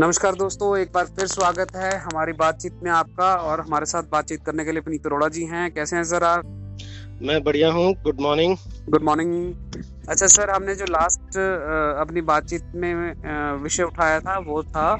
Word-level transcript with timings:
नमस्कार 0.00 0.34
दोस्तों 0.34 0.76
एक 0.78 0.92
बार 0.92 1.04
फिर 1.06 1.26
स्वागत 1.26 1.74
है 1.76 1.90
हमारी 1.98 2.32
बातचीत 2.32 2.80
में 2.82 2.90
आपका 2.90 3.34
और 3.36 3.60
हमारे 3.60 3.86
साथ 3.86 4.02
बातचीत 4.02 4.44
करने 4.46 4.64
के 4.64 4.72
लिए 4.72 4.80
पुनीत 4.80 5.06
अरोड़ा 5.06 5.28
जी 5.28 5.44
हैं। 5.44 5.70
कैसे 5.74 5.96
हैं 5.96 6.04
सर 6.04 6.24
आप? 6.24 6.44
मैं 7.22 7.42
बढ़िया 7.44 7.70
हूँ। 7.72 7.92
गुड 7.94 8.20
मॉर्निंग 8.20 8.56
गुड 8.88 9.02
मॉर्निंग 9.02 9.54
अच्छा 10.08 10.26
सर 10.26 10.50
हमने 10.50 10.74
जो 10.74 10.84
लास्ट 10.84 11.38
अपनी 12.00 12.20
बातचीत 12.20 12.72
में 12.74 12.94
विषय 13.62 13.82
उठाया 13.82 14.20
था 14.20 14.38
वो 14.38 14.62
था 14.62 14.92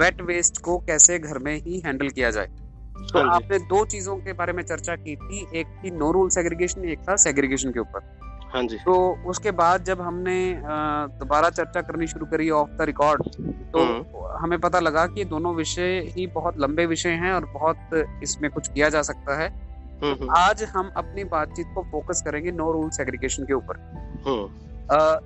वेट 0.00 0.20
वेस्ट 0.20 0.60
को 0.62 0.78
कैसे 0.78 1.18
घर 1.18 1.38
में 1.38 1.54
ही 1.56 1.82
हैंडल 1.86 2.08
किया 2.08 2.30
जाए। 2.30 2.46
तो 2.46 3.18
हाँ 3.18 3.34
आपने 3.34 3.58
दो 3.58 3.84
चीज़ों 3.84 4.16
के 4.16 4.32
बारे 4.32 4.52
में 4.52 4.62
चर्चा 4.62 4.96
की 4.96 5.16
थी 5.16 5.46
एक 5.60 5.66
थी 5.84 5.90
नो 5.90 6.12
रूल 6.12 6.28
सेग्रीगेशन 6.28 6.84
एक 6.84 6.98
था 7.08 7.16
सेग्रीगेशन 7.16 7.70
के 7.70 7.80
ऊपर। 7.80 8.00
हाँ 8.54 8.62
जी। 8.62 8.76
तो 8.76 9.18
उसके 9.26 9.50
बाद 9.50 9.84
जब 9.84 10.00
हमने 10.00 10.62
दोबारा 11.06 11.50
चर्चा 11.50 11.82
करनी 11.82 12.06
शुरू 12.06 12.26
करी 12.26 12.50
ऑफ़ 12.50 12.70
द 12.70 12.82
रिकॉर्ड 12.82 13.22
तो 13.72 13.84
हम्म। 13.84 14.36
हमें 14.38 14.58
पता 14.58 14.80
लगा 14.80 15.06
कि 15.06 15.24
दोनों 15.24 15.54
विषय 15.54 16.00
ही 16.16 16.26
बहुत 16.26 16.58
लंबे 16.58 16.86
विषय 16.86 17.08
हैं 17.08 17.32
और 17.32 17.44
बहुत 17.44 17.76
इसमें 18.22 18.50
कुछ 18.50 18.68
किया 18.68 18.88
जा 18.88 19.02
सकता 19.02 19.42
है। 19.42 19.48
तो। 19.48 20.32
आज 20.32 20.62
हम 20.62 20.92
अपनी 20.96 21.24
बातचीत 21.24 21.66
को 21.74 21.82
फोकस 21.82 22.22
करेंगे 22.22 22.50
नो 22.50 22.72
रूल 22.72 22.90
सेग्रीगेशन 22.90 23.44
के 23.44 23.54
ऊपर। 23.54 23.76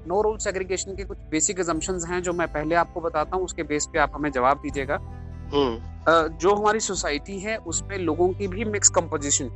नो 0.06 0.22
रूल 0.22 0.38
सेग्रीगेशन 0.38 0.94
के 0.94 1.04
कुछ 1.04 1.18
बेसिक 1.30 1.60
एजम्पन 1.60 2.06
हैं 2.08 2.22
जो 2.22 2.32
मैं 2.32 2.48
पहले 2.48 2.74
आपको 2.74 3.00
बताता 3.00 3.36
हूँ 3.36 3.44
उसके 3.44 3.62
बेस 3.62 3.88
पे 3.92 3.98
आप 3.98 4.12
हमें 4.14 4.30
जवाब 4.30 4.56
दीजिएगा। 4.56 4.98
uh, 5.50 6.28
जो 6.28 6.54
हमारी 6.54 6.80
सोसाइटी 6.80 7.40
है 7.40 7.56
उसमें 7.56 7.98
लोगों 7.98 8.28
की 8.28 8.48
भी 8.48 8.64
मिक्स 8.64 8.88
कंपोजिशन 8.88 9.50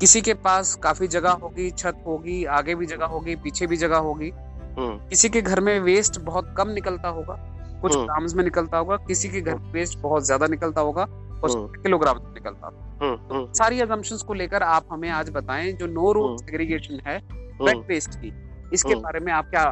किसी 0.00 0.20
के 0.20 0.34
पास 0.36 0.74
काफ़ी 0.74 1.06
जगह 1.08 1.30
होगी 1.42 1.70
छत 1.72 2.02
होगी 2.06 2.44
आगे 2.54 2.74
भी 2.74 2.86
जगह 2.86 3.06
होगी 3.06 3.36
पीछे 3.36 3.66
भी 3.66 3.76
जगह 3.76 3.96
होगी। 3.98 4.30
किसी 4.78 5.28
के 5.28 5.42
घर 5.42 5.60
में 5.60 5.78
वेस्ट 5.80 6.18
बहुत 6.20 6.54
कम 6.58 6.70
निकलता 6.70 7.08
होगा 7.08 7.34
कुछ 7.82 7.96
ग्राम्स 7.96 8.34
में 8.34 8.42
निकलता 8.44 8.78
होगा 8.78 8.96
किसी 9.06 9.28
के 9.28 9.40
घर 9.40 9.54
में 9.54 9.72
वेस्ट 9.72 9.98
बहुत 9.98 10.24
ज़्यादा 10.24 10.46
निकलता 10.46 10.80
होगा 10.80 11.02
और 11.02 11.80
किलोग्राम 11.82 12.16
में 12.16 12.32
निकलता 12.34 12.66
होगा। 12.66 13.52
सारी 13.52 13.80
एजम्पन्स 13.80 14.22
को 14.22 14.34
लेकर 14.34 14.62
आप 14.62 14.86
हमें 14.92 15.08
आज 15.10 15.30
बताएँ 15.30 15.72
जो 15.72 15.86
नो 15.86 16.12
रूल 16.12 16.36
सेग्रीगेशन 16.36 17.00
है 17.06 17.16
वेट 17.62 17.84
वेस्ट 17.88 18.14
की 18.14 18.32
इसके 18.72 18.94
बारे 18.94 19.20
में 19.20 19.32
आप 19.32 19.50
क्या 19.50 19.64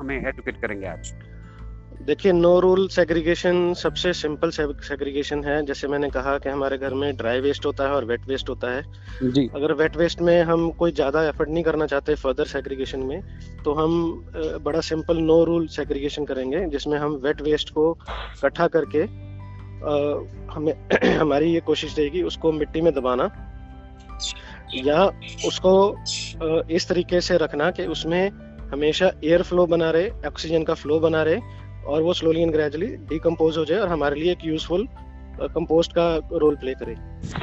हमें 0.00 0.16
एडुकेट 0.18 0.60
करेंगे 0.60 0.86
आज? 0.86 1.12
देखिए 2.06 2.32
नो 2.32 2.58
रूल 2.60 2.86
सेग्रीगेशन 2.88 3.72
सबसे 3.74 4.12
सिंपल 4.12 4.50
सेग्रीगेशन 4.50 5.44
है। 5.44 5.64
जैसे 5.66 5.88
मैंने 5.88 6.08
कहा 6.10 6.36
कि 6.38 6.48
हमारे 6.48 6.78
घर 6.78 6.94
में 6.94 7.16
ड्राई 7.16 7.40
वेस्ट 7.40 7.66
होता 7.66 7.84
है 7.84 7.94
और 7.94 8.04
वेट 8.04 8.26
वेस्ट 8.28 8.48
होता 8.48 8.70
है। 8.70 9.30
जी। 9.30 9.48
अगर 9.54 9.72
वेट 9.72 9.96
वेस्ट 9.96 10.20
में 10.20 10.42
हम 10.42 10.70
कोई 10.78 10.92
ज़्यादा 10.92 11.22
एफर्ट 11.28 11.48
नहीं 11.48 11.64
करना 11.64 11.86
चाहते 11.86 12.14
फर्दर 12.14 12.44
सेग्रीगेशन 12.46 13.00
में 13.02 13.20
तो 13.64 13.74
हम 13.74 13.96
बड़ा 14.64 14.80
सिंपल 14.82 15.18
नो 15.22 15.42
रूल 15.44 15.66
सेग्रीगेशन 15.68 16.24
करेंगे 16.24 16.64
जिसमें 16.68 16.98
हम 16.98 17.14
वेट 17.24 17.42
वेस्ट 17.42 17.70
को 17.70 17.90
इकट्ठा 18.38 18.66
करके 18.76 19.02
हमें 20.52 20.74
हमारी 21.18 21.52
ये 21.52 21.60
कोशिश 21.60 21.98
रहेगी 21.98 22.22
उसको 22.24 22.52
मिट्टी 22.52 22.80
में 22.80 22.92
दबाना। 22.94 23.30
या 24.74 25.04
उसको 25.46 25.74
इस 26.70 26.88
तरीके 26.88 27.20
से 27.20 27.36
रखना 27.38 27.70
कि 27.70 27.86
उसमें 27.88 28.30
हमेशा 28.72 29.10
एयर 29.24 29.42
फ्लो 29.42 29.66
बना 29.66 29.90
रहे 29.90 30.08
ऑक्सीजन 30.26 30.62
का 30.62 30.74
फ्लो 30.74 30.98
बना 31.00 31.22
रहे 31.22 31.62
और 31.86 32.02
वो 32.02 32.12
स्लोली 32.14 32.42
एंड 32.42 32.52
ग्रेजुअली 32.52 32.86
डिकम्पोज 33.08 33.56
हो 33.58 33.64
जाए 33.64 33.78
और 33.78 33.88
हमारे 33.88 34.20
लिए 34.20 34.32
एक 34.32 34.44
यूजफुल 34.44 34.86
कंपोस्ट 35.50 35.92
का 35.92 36.06
रोल 36.32 36.56
प्ले 36.56 36.74
करे। 36.74 36.94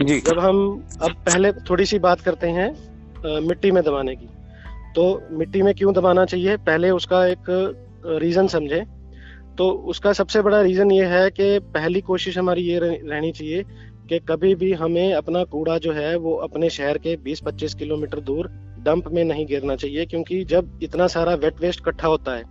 जी। 0.03 0.19
जब 0.19 0.39
हम 0.39 0.57
अब 1.01 1.11
पहले 1.25 1.51
थोड़ी 1.69 1.85
सी 1.85 1.99
बात 1.99 2.21
करते 2.21 2.47
हैं 2.49 2.69
मिट्टी 3.47 3.71
में 3.71 3.83
दबाने 3.83 4.15
की 4.15 4.29
तो 4.95 5.03
मिट्टी 5.31 5.61
में 5.61 5.73
क्यों 5.75 5.93
दबाना 5.93 6.25
चाहिए? 6.25 6.57
पहले 6.57 6.89
उसका 6.91 7.25
एक 7.27 7.49
रीजन 8.21 8.47
समझे। 8.47 8.83
तो 9.57 9.69
उसका 9.89 10.11
सबसे 10.13 10.41
बड़ा 10.41 10.61
रीजन 10.61 10.91
ये 10.91 11.05
है 11.05 11.29
कि 11.29 11.59
पहली 11.73 12.01
कोशिश 12.01 12.37
हमारी 12.37 12.61
ये 12.61 12.79
रहनी 12.79 13.31
चाहिए 13.31 13.63
कि 14.09 14.19
कभी 14.19 14.53
भी 14.55 14.71
हमें 14.73 15.13
अपना 15.13 15.43
कूड़ा 15.43 15.77
जो 15.77 15.91
है 15.93 16.15
वो 16.17 16.33
अपने 16.37 16.69
शहर 16.69 16.97
के 16.97 17.15
20-25 17.23 17.73
किलोमीटर 17.73 18.19
दूर 18.19 18.47
डंप 18.85 19.07
में 19.07 19.23
नहीं 19.23 19.45
गिरना 19.45 19.75
चाहिए 19.75 20.05
क्योंकि 20.05 20.43
जब 20.45 20.79
इतना 20.83 21.07
सारा 21.07 21.33
वेट 21.35 21.61
वेस्ट 21.61 21.79
इकट्ठा 21.79 22.07
होता 22.07 22.35
है 22.35 22.43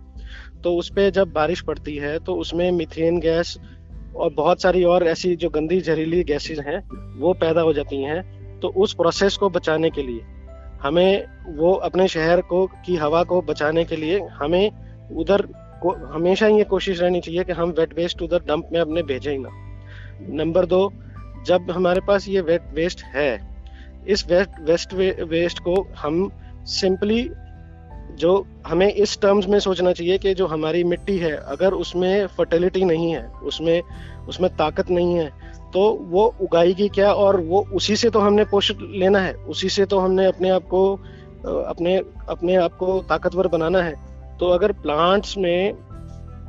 तो 0.63 0.75
उस 0.75 0.89
पर 0.89 1.09
जब 1.09 1.31
बारिश 1.31 1.61
पड़ती 1.61 1.95
है 1.97 2.17
तो 2.19 2.35
उसमें 2.35 2.71
मिथेन 2.71 3.19
गैस 3.19 3.57
और 4.15 4.33
बहुत 4.33 4.61
सारी 4.61 4.83
और 4.83 5.03
ऐसी 5.03 5.35
जो 5.35 5.49
गंदी 5.49 5.79
जहरीली 5.81 6.23
गैसेज 6.23 6.59
हैं 6.59 6.79
वो 7.19 7.33
पैदा 7.33 7.61
हो 7.61 7.73
जाती 7.73 8.01
हैं। 8.03 8.59
तो 8.59 8.67
उस 8.67 8.93
प्रोसेस 8.93 9.37
को 9.37 9.49
बचाने 9.49 9.89
के 9.89 10.03
लिए 10.03 10.21
हमें 10.81 11.25
वो 11.57 11.73
अपने 11.73 12.07
शहर 12.07 12.41
को 12.41 12.65
की 12.85 12.95
हवा 12.95 13.23
को 13.23 13.41
बचाने 13.41 13.83
के 13.85 13.95
लिए 13.95 14.19
हमें 14.33 14.71
उधर 15.15 15.41
को 15.81 15.91
हमेशा 16.13 16.47
ये 16.47 16.63
कोशिश 16.63 17.01
रहनी 17.01 17.21
चाहिए 17.21 17.43
कि 17.43 17.51
हम 17.51 17.69
वेट 17.69 17.93
वेस्ट 17.93 18.21
उधर 18.21 18.39
डंप 18.39 18.69
में 18.73 18.79
अपने 18.79 19.03
भेजें 19.03 19.31
ही 19.31 19.37
ना। 19.37 19.49
नंबर 20.29 20.65
दो 20.65 20.81
जब 21.45 21.71
हमारे 21.71 22.01
पास 22.01 22.27
ये 22.27 22.41
वेट 22.41 22.61
वेस्ट 22.73 23.03
है 23.03 23.29
इस 24.07 24.25
वेट 24.31 24.59
वेस्ट 24.61 24.93
वे, 24.93 25.11
वेस्ट 25.11 25.59
को 25.59 25.87
हम 25.97 26.31
सिंपली 26.65 27.29
जो 28.15 28.45
हमें 28.67 28.87
इस 28.87 29.17
टर्म्स 29.21 29.47
में 29.47 29.59
सोचना 29.59 29.91
चाहिए 29.93 30.17
कि 30.17 30.33
जो 30.33 30.47
हमारी 30.47 30.83
मिट्टी 30.83 31.17
है, 31.17 31.31
अगर 31.31 31.73
उसमें 31.73 32.27
फर्टिलिटी 32.27 32.83
नहीं 32.85 33.11
है, 33.11 33.25
उसमें 33.43 33.81
उसमें 34.29 34.49
ताकत 34.55 34.89
नहीं 34.91 35.15
है 35.15 35.29
तो 35.73 35.81
वो 36.09 36.25
उगाएगी 36.41 36.87
क्या 36.89 37.11
और 37.13 37.39
वो 37.41 37.61
उसी 37.73 37.95
से 37.95 38.09
तो 38.09 38.19
हमने 38.19 38.45
पोषण 38.45 38.75
लेना 38.99 39.19
है, 39.19 39.33
उसी 39.33 39.69
से 39.69 39.85
तो 39.85 39.99
हमने 39.99 40.25
अपने 40.25 40.49
आप 40.49 40.63
को 40.63 40.93
अपने 41.43 41.97
अपने 42.29 42.55
आप 42.55 42.75
को 42.77 42.99
ताकतवर 43.09 43.47
बनाना 43.47 43.81
है। 43.81 43.93
तो 44.37 44.47
अगर 44.47 44.71
प्लांट्स 44.71 45.37
में 45.37 45.71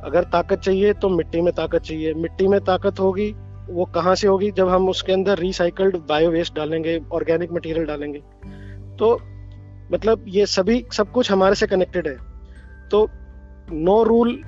अगर 0.03 0.23
ताकत 0.23 0.59
चाहिए 0.59 0.93
तो 0.93 1.09
मिट्टी 1.09 1.41
में 1.41 1.53
ताकत 1.53 1.81
चाहिए। 1.81 2.13
मिट्टी 2.13 2.47
में 2.47 2.59
ताकत 2.61 2.99
होगी, 2.99 3.29
वो 3.69 3.85
कहाँ 3.85 4.15
से 4.15 4.27
होगी? 4.27 4.51
जब 4.51 4.69
हम 4.69 4.89
उसके 4.89 5.13
अंदर 5.13 5.39
रिसाइकल्ड 5.39 5.97
बायो 6.09 6.29
वेस्ट 6.31 6.55
डालेंगे 6.55 6.99
ऑर्गेनिक 7.13 7.51
मटेरियल 7.51 7.85
डालेंगे। 7.85 8.19
तो 8.99 9.17
मतलब 9.91 10.25
ये 10.27 10.45
सभी, 10.47 10.83
सब 10.93 11.11
कुछ 11.11 11.31
हमारे 11.31 11.55
से 11.55 11.67
कनेक्टेड 11.67 12.07
है। 12.07 12.17
तो 12.89 13.07
नो 13.71 14.01
रूल 14.03 14.41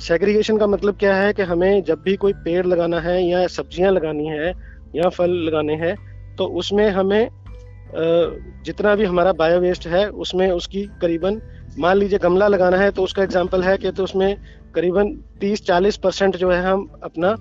सेग्रीगेशन 0.00 0.58
का 0.58 0.66
मतलब 0.66 0.96
क्या 0.98 1.14
है 1.14 1.32
कि 1.32 1.42
हमें 1.44 1.82
जब 1.84 2.02
भी 2.02 2.16
कोई 2.16 2.32
पेड़ 2.44 2.64
लगाना 2.66 3.00
है 3.00 3.22
या 3.22 3.46
सब्ज़ियाँ 3.48 3.90
लगानी 3.92 4.26
है 4.28 4.52
या 4.96 5.08
फल 5.10 5.30
लगाने 5.46 5.74
हैं 5.76 5.94
तो 6.36 6.46
उसमें 6.58 6.88
हमें 6.90 7.28
जितना 8.64 8.94
भी 8.94 9.04
हमारा 9.04 9.32
बायो 9.34 9.58
वेस्ट 9.60 9.86
है, 9.86 10.08
उसमें 10.08 10.50
उसकी 10.50 10.82
करीबन, 11.00 11.40
मान 11.78 11.96
लीजिए 11.96 12.18
गमला 12.18 12.48
लगाना 12.48 12.76
है 12.76 12.90
तो 12.90 13.02
उसका 13.02 13.22
एग्ज़ाम्पल 13.22 13.62
है 13.62 13.76
कि 13.78 13.90
तो 13.90 14.04
उसमें 14.04 14.36
करीबन 14.74 15.10
30-40 15.40 15.96
परसेंट 15.96 16.36
जो 16.36 16.50
है 16.50 16.62
हम 16.62 16.88
अपना 17.02 17.34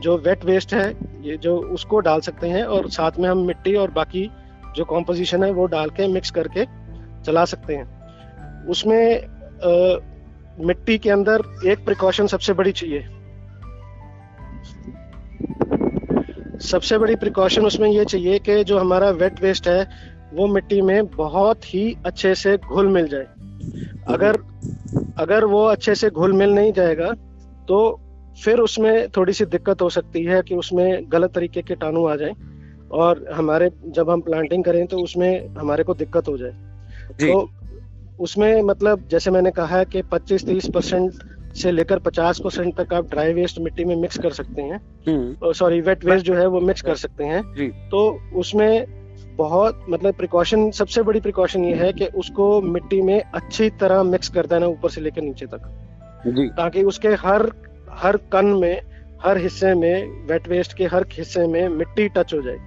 जो 0.00 0.16
वेट 0.18 0.44
वेस्ट 0.44 0.74
है, 0.74 0.88
ये 1.22 1.36
जो 1.36 1.56
उसको 1.74 2.00
डाल 2.00 2.20
सकते 2.20 2.48
हैं 2.48 2.64
और 2.64 2.88
साथ 2.90 3.18
में 3.18 3.28
हम 3.28 3.46
मिट्टी 3.46 3.74
और 3.74 3.90
बाकी 3.90 4.28
जो 4.76 4.84
कॉम्पोजिशन 4.84 5.44
है 5.44 5.50
वो 5.52 5.66
डाल 5.66 5.90
के 5.90 6.06
मिक्स 6.08 6.30
करके 6.30 6.64
चला 7.24 7.44
सकते 7.44 7.76
हैं। 7.76 8.66
उसमें 8.66 9.02
आ, 9.58 9.98
मिट्टी 10.60 10.96
के 10.98 11.10
अंदर 11.10 11.42
एक 11.66 11.84
प्रिकॉशन 11.84 12.26
सबसे 12.26 12.52
बड़ी 12.52 12.72
चाहिए। 12.72 13.00
सबसे 16.62 16.98
बड़ी 16.98 17.14
प्रिकॉशन 17.16 17.66
उसमें 17.66 17.88
ये 17.88 18.04
चाहिए 18.04 18.38
कि 18.38 18.62
जो 18.64 18.78
हमारा 18.78 19.10
वेट 19.10 19.42
वेस्ट 19.42 19.68
है 19.68 19.88
वो 20.34 20.46
मिट्टी 20.46 20.80
में 20.82 21.06
बहुत 21.06 21.74
ही 21.74 21.96
अच्छे 22.06 22.34
से 22.34 22.56
घुल 22.58 22.88
मिल 22.88 23.08
जाए। 23.08 23.26
अगर 24.08 24.38
अगर 25.18 25.44
वो 25.44 25.64
अच्छे 25.64 25.94
से 25.94 26.10
घुल 26.10 26.32
मिल 26.32 26.50
नहीं 26.50 26.72
जाएगा 26.72 27.10
तो 27.68 27.78
फिर 28.44 28.58
उसमें 28.58 29.08
थोड़ी 29.08 29.32
सी 29.32 29.44
दिक्कत 29.46 29.82
हो 29.82 29.88
सकती 29.90 30.24
है 30.24 30.42
कि 30.42 30.54
उसमें 30.54 31.12
गलत 31.12 31.32
तरीके 31.34 31.62
के 31.62 31.74
कीटाणु 31.74 32.06
आ 32.06 32.14
जाएँ। 32.16 32.34
और 32.92 33.24
हमारे 33.32 33.70
जब 33.86 34.10
हम 34.10 34.20
प्लांटिंग 34.20 34.64
करें 34.64 34.86
तो 34.86 34.98
उसमें 34.98 35.48
हमारे 35.48 35.84
को 35.84 35.94
दिक्कत 35.94 36.28
हो 36.28 36.38
जाए। 36.38 36.50
तो 37.30 37.50
उसमें 38.20 38.62
मतलब 38.62 39.08
जैसे 39.08 39.30
मैंने 39.30 39.50
कहा 39.50 39.78
है 39.78 39.84
कि 39.84 40.02
25-30 40.02 40.70
परसेंट 40.74 41.12
से 41.56 41.70
लेकर 41.72 41.98
50 41.98 42.40
परसेंट 42.40 42.80
तक 42.80 42.94
आप 42.94 43.10
ड्राई 43.10 43.32
वेस्ट 43.32 43.58
मिट्टी 43.58 43.84
में 43.84 43.96
मिक्स 43.96 44.18
कर 44.18 44.30
सकते 44.30 44.62
हैं। 44.62 44.78
सॉरी 45.52 45.80
वेट 45.80 46.04
वेस्ट 46.04 46.26
जो 46.26 46.34
है 46.34 46.46
वो 46.46 46.60
मिक्स 46.60 46.82
कर 46.82 46.94
सकते 46.94 47.24
हैं। 47.24 47.42
तो 47.88 48.20
उसमें 48.36 48.86
बहुत 49.36 49.84
मतलब 49.90 50.14
प्रिकॉशन 50.14 50.70
सबसे 50.70 51.02
बड़ी 51.02 51.20
प्रिकॉशन 51.20 51.64
ये 51.64 51.74
है 51.74 51.92
कि 51.92 52.06
उसको 52.06 52.60
मिट्टी 52.62 53.00
में 53.02 53.20
अच्छी 53.20 53.70
तरह 53.70 54.02
मिक्स 54.02 54.28
कर 54.28 54.46
देना 54.46 54.66
ऊपर 54.66 54.90
से 54.90 55.00
लेकर 55.00 55.22
नीचे 55.22 55.46
तक। 55.46 55.60
ताकि 56.48 56.82
उसके 56.82 57.08
हर 57.08 57.50
हर 57.90 58.16
कन 58.16 58.46
में 58.46 58.80
हर 59.22 59.38
हिस्से 59.38 59.74
में 59.74 60.26
वेट 60.26 60.48
वेस्ट 60.48 60.76
के 60.76 60.84
हर 60.84 61.06
हिस्से 61.12 61.46
में 61.46 61.68
मिट्टी 61.68 62.08
टच 62.08 62.34
हो 62.34 62.42
जाए। 62.42 62.58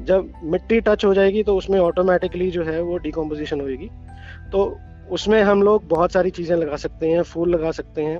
जब 0.00 0.32
मिट्टी 0.44 0.80
टच 0.80 1.04
हो 1.04 1.12
जाएगी 1.14 1.42
तो 1.42 1.56
उसमें 1.56 1.78
ऑटोमेटिकली 1.80 2.50
जो 2.50 2.64
है 2.64 2.80
वो 2.82 2.96
डिकम्पोजिशन 2.98 3.60
होगी 3.60 3.90
तो 4.52 4.64
उसमें 5.10 5.42
हम 5.42 5.62
लोग 5.62 5.88
बहुत 5.88 6.12
सारी 6.12 6.30
चीज़ें 6.30 6.56
लगा 6.56 6.76
सकते 6.76 7.08
हैं, 7.10 7.22
फूल 7.22 7.50
लगा 7.50 7.70
सकते 7.70 8.02
हैं 8.02 8.18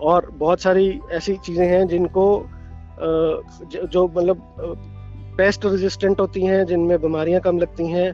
और 0.00 0.30
बहुत 0.34 0.60
सारी 0.60 1.00
ऐसी 1.12 1.36
चीज़ें 1.36 1.66
हैं 1.66 1.86
जिनको 1.88 2.24
जो 3.00 4.06
मतलब 4.08 4.42
पेस्ट 5.38 5.64
रेजिस्टेंट 5.66 6.20
होती 6.20 6.42
हैं, 6.42 6.64
जिनमें 6.66 7.00
बीमारियाँ 7.00 7.40
कम 7.40 7.58
लगती 7.58 7.86
हैं 7.86 8.12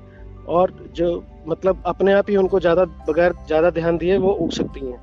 और 0.48 0.72
जो 0.94 1.24
मतलब 1.48 1.82
अपने 1.86 2.12
आप 2.12 2.30
ही 2.30 2.36
उनको 2.36 2.60
ज़्यादा 2.60 2.84
बगैर 3.08 3.32
ज़्यादा 3.46 3.70
ध्यान 3.70 3.98
दिए 3.98 4.16
वो 4.18 4.32
उग 4.34 4.50
सकती 4.50 4.80
हैं। 4.80 4.98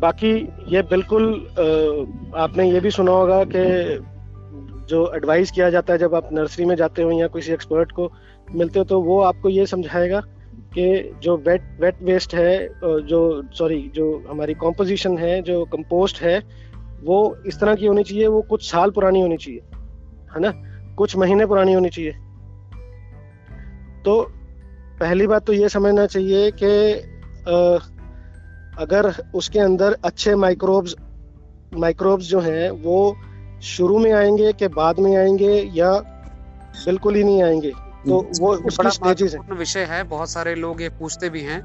बाकी 0.00 0.30
ये 0.68 0.82
बिल्कुल 0.90 1.24
आपने 2.36 2.70
ये 2.70 2.80
भी 2.80 2.90
सुना 2.90 3.12
होगा 3.12 3.42
कि 3.46 3.62
जो 4.88 5.10
एडवाइस 5.14 5.50
किया 5.50 5.70
जाता 5.70 5.92
है 5.92 5.98
जब 5.98 6.14
आप 6.14 6.28
नर्सरी 6.32 6.64
में 6.64 6.74
जाते 6.76 7.02
हो 7.02 7.10
या 7.10 7.26
किसी 7.26 7.52
एक्सपर्ट 7.52 7.92
को 7.92 8.10
मिलते 8.48 8.78
हो 8.78 8.84
तो 8.84 9.00
वो 9.02 9.20
आपको 9.20 9.48
ये 9.48 9.66
समझाएगा 9.66 10.20
कि 10.74 11.16
जो 11.22 11.36
वेट 11.46 11.62
वेट 11.80 12.02
वेस्ट 12.02 12.34
है 12.34 12.68
जो 13.06 13.20
सॉरी 13.54 13.80
जो 13.94 14.06
हमारी 14.30 14.54
कॉम्पोजिशन 14.54 15.18
है, 15.18 15.40
जो 15.42 15.64
कंपोस्ट 15.64 16.20
है, 16.22 16.38
वो 17.04 17.36
इस 17.46 17.60
तरह 17.60 17.74
की 17.74 17.86
होनी 17.86 18.02
चाहिए, 18.02 18.26
वो 18.26 18.40
कुछ 18.42 18.70
साल 18.70 18.90
पुरानी 18.90 19.20
होनी 19.20 19.36
चाहिए, 19.36 19.60
है 20.34 20.40
ना? 20.40 20.52
कुछ 20.96 21.16
महीने 21.16 21.46
पुरानी 21.46 21.72
होनी 21.72 21.88
चाहिए। 21.88 22.12
तो 24.04 24.22
पहली 25.00 25.26
बात 25.26 25.46
तो 25.46 25.52
ये 25.52 25.68
समझना 25.68 26.06
चाहिए 26.06 26.50
कि 26.62 26.72
अगर 28.82 29.12
उसके 29.34 29.58
अंदर 29.58 29.96
अच्छे 30.04 30.34
माइक्रोब्स 30.36 30.96
माइक्रोब्स 31.74 32.28
जो 32.28 32.40
हैं, 32.40 32.70
वो 32.70 33.14
शुरू 33.62 33.98
में 33.98 34.12
आएँगे 34.12 34.52
कि 34.52 34.68
बाद 34.68 34.98
में 34.98 35.16
आएँगे 35.16 35.70
या 35.74 35.90
बिल्कुल 36.86 37.14
ही 37.14 37.24
नहीं 37.24 37.42
आएँगे? 37.42 37.70
तो 38.06 38.20
वो 38.40 38.54
उसकी 38.56 38.90
स्टेजेस 38.90 39.34
है। 39.34 39.54
विषय 39.54 39.84
है। 39.84 40.02
बहुत 40.04 40.30
सारे 40.30 40.54
लोग 40.54 40.82
ये 40.82 40.88
पूछते 40.88 41.28
भी 41.28 41.40
हैं 41.40 41.60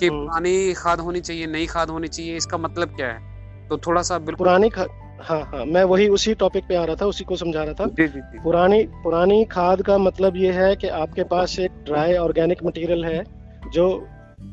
कि 0.00 0.06
हम्म। 0.06 0.24
पुरानी 0.24 0.72
खाद 0.72 1.00
होनी 1.00 1.20
चाहिए 1.20 1.46
नई 1.46 1.66
खाद 1.66 1.90
होनी 1.90 2.08
चाहिए 2.08 2.36
इसका 2.36 2.58
मतलब 2.58 2.88
क्या 2.88 3.06
है? 3.06 3.68
तो 3.68 3.78
थोड़ा 3.78 4.02
सा 4.02 4.18
बिल्कुल 4.18 4.46
पुरानी 4.46 4.68
खाद 4.68 4.88
हाँ 5.20 5.40
हाँ 5.42 5.64
मैं 5.64 5.82
वही 5.84 6.08
उसी 6.08 6.34
टॉपिक 6.34 6.64
पे 6.68 6.74
आ 6.74 6.84
रहा 6.84 6.96
था 6.96 7.06
उसी 7.06 7.24
को 7.24 7.36
समझा 7.36 7.62
रहा 7.62 7.74
था। 7.74 7.86
जी 7.86 8.06
जी 8.08 8.20
जी। 8.20 8.38
पुरानी 8.38 8.82
पुरानी 9.02 9.44
खाद 9.44 9.82
का 9.82 9.98
मतलब 9.98 10.36
ये 10.36 10.52
है 10.52 10.76
कि 10.76 10.88
आपके 10.88 11.22
पास 11.24 11.58
एक 11.58 11.70
ड्राई 11.86 12.14
ऑर्गेनिक 12.16 12.62
मटेरियल 12.64 13.04
है 13.04 13.24
जो 13.72 13.88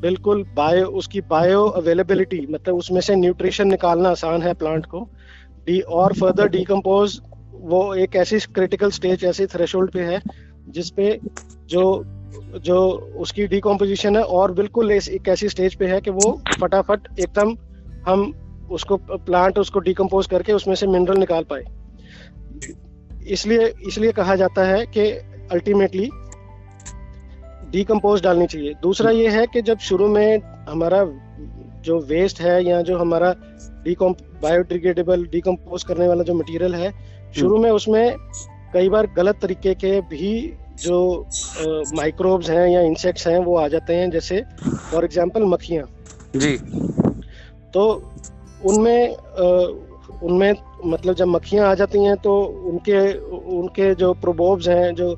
बिल्कुल 0.00 0.44
बायो 0.56 0.86
उसकी 0.86 1.20
बायो 1.20 1.64
अवेलेबिलिटी 1.64 2.46
मतलब 2.50 2.74
उसमें 2.74 3.00
से 3.00 3.14
न्यूट्रिशन 3.16 3.68
निकालना 3.68 4.08
आसान 4.08 4.42
है 4.42 4.54
प्लांट 4.54 4.86
को। 4.86 5.08
डी 5.66 5.80
और 5.80 6.12
फर्दर 6.12 6.48
डीकम्पोज 6.48 7.20
वो 7.62 7.94
एक 7.94 8.16
ऐसी 8.16 8.38
क्रिटिकल 8.54 8.90
स्टेज 8.90 9.24
ऐसी 9.24 9.46
थ्रेशोल्ड 9.46 9.90
पे 9.92 10.00
है, 10.02 10.20
जिसपे 10.68 11.18
जो 11.68 12.04
जो 12.64 12.76
उसकी 13.18 13.46
डीकम्पोजिशन 13.46 14.16
है 14.16 14.22
और 14.22 14.52
बिल्कुल 14.52 14.90
एक 14.92 15.28
ऐसी 15.28 15.48
स्टेज 15.48 15.74
पे 15.74 15.86
है 15.86 16.00
कि 16.00 16.10
वो 16.10 16.30
फटाफट 16.60 17.08
एकदम 17.20 17.56
हम 18.06 18.22
उसको 18.70 18.96
प्लांट 18.96 19.58
उसको 19.58 19.80
डीकम्पोज 19.80 20.26
करके 20.26 20.52
उसमें 20.52 20.74
से 20.74 20.86
मिनरल 20.86 21.18
निकाल 21.18 21.44
पाए। 21.50 21.64
इसलिए 23.28 23.66
इसलिए 23.86 24.12
कहा 24.12 24.36
जाता 24.36 24.64
है 24.64 24.84
कि 24.86 25.08
अल्टीमेटली 25.52 26.08
डीकम्पोज 27.72 28.22
डालनी 28.22 28.46
चाहिए। 28.46 28.74
दूसरा 28.82 29.10
ये 29.10 29.28
है 29.28 29.46
कि 29.46 29.62
जब 29.62 29.78
शुरू 29.80 30.08
में 30.08 30.40
हमारा 30.68 31.04
जो 31.84 31.98
वेस्ट 32.08 32.40
है 32.40 32.62
या 32.64 32.80
जो 32.82 32.98
हमारा 32.98 33.34
डीकम्प 33.86 34.18
बायोडिग्रेडेबल 34.42 35.24
डीकम्पोज 35.32 35.82
करने 35.84 36.08
वाला 36.08 36.22
जो 36.22 36.34
मटेरियल 36.34 36.74
है 36.74 36.92
शुरू 37.32 37.58
में 37.58 37.70
उसमें 37.70 38.16
कई 38.74 38.88
बार 38.88 39.06
गलत 39.16 39.38
तरीके 39.42 39.74
के 39.74 40.00
भी 40.10 40.32
जो 40.82 40.98
माइक्रोब्स 41.96 42.50
हैं 42.50 42.66
या 42.68 42.80
इंसेक्ट्स 42.82 43.26
हैं 43.26 43.38
वो 43.44 43.56
आ 43.56 43.66
जाते 43.68 43.94
हैं 43.94 44.10
जैसे 44.10 44.42
फॉर 44.90 45.04
एग्जांपल 45.04 45.44
मक्खियाँ। 45.44 45.86
जी। 46.36 46.56
तो 47.74 47.84
उनमें 48.64 49.16
उनमें 50.22 50.52
मतलब 50.86 51.14
जब 51.14 51.26
मक्खियाँ 51.26 51.68
आ 51.68 51.74
जाती 51.74 52.02
हैं 52.04 52.16
तो 52.16 52.34
उनके 52.70 52.98
उनके 53.58 53.94
जो 53.94 54.12
प्रोबोब्स 54.20 54.68
हैं 54.68 54.94
जो 54.94 55.08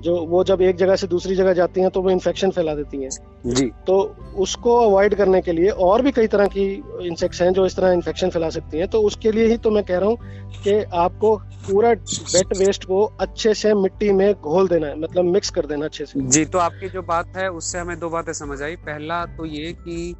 जो 0.00 0.14
वो 0.26 0.42
जब 0.44 0.62
एक 0.62 0.76
जगह 0.76 0.96
से 0.96 1.06
दूसरी 1.06 1.34
जगह 1.36 1.52
जाती 1.52 1.80
हैं 1.80 1.90
तो 1.90 2.02
वो 2.02 2.10
इन्फेक्शन 2.10 2.50
फैला 2.50 2.74
देती 2.74 3.02
हैं। 3.02 3.10
जी। 3.46 3.66
तो 3.86 3.96
उसको 4.38 4.76
अवॉइड 4.80 5.14
करने 5.14 5.40
के 5.40 5.52
लिए 5.52 5.70
और 5.86 6.02
भी 6.02 6.12
कई 6.12 6.26
तरह 6.26 6.46
की 6.48 6.64
इंसेक्ट्स 7.02 7.42
हैं 7.42 7.52
जो 7.52 7.66
इस 7.66 7.76
तरह 7.76 7.92
इन्फेक्शन 7.92 8.30
फैला 8.30 8.48
सकती 8.50 8.78
हैं। 8.78 8.88
तो 8.88 9.02
उसके 9.02 9.32
लिए 9.32 9.46
ही 9.46 9.56
तो 9.58 9.70
मैं 9.70 9.84
कह 9.84 9.98
रहा 9.98 10.08
हूँ 10.08 10.62
कि 10.62 10.82
आपको 10.98 11.36
पूरा 11.66 11.90
वेट 11.90 12.56
वेस्ट 12.58 12.84
को 12.84 13.02
अच्छे 13.20 13.54
से 13.54 13.74
मिट्टी 13.74 14.10
में 14.12 14.32
घोल 14.34 14.68
देना 14.68 14.86
है 14.86 14.98
मतलब 15.00 15.24
मिक्स 15.26 15.50
कर 15.50 15.66
देना 15.66 15.84
अच्छे 15.84 16.06
से। 16.06 16.20
जी 16.28 16.44
तो 16.46 16.58
आपकी 16.58 16.88
जो 16.88 17.02
बात 17.04 17.36
है 17.36 17.50
उससे 17.52 17.78
हमें 17.78 17.98
दो 17.98 18.10
बातें 18.10 18.32
समझ 18.32 18.60
आई। 18.62 18.76
पहला 18.82 19.24
तो 19.28 19.46
ये 19.46 19.72
कि 19.78 20.14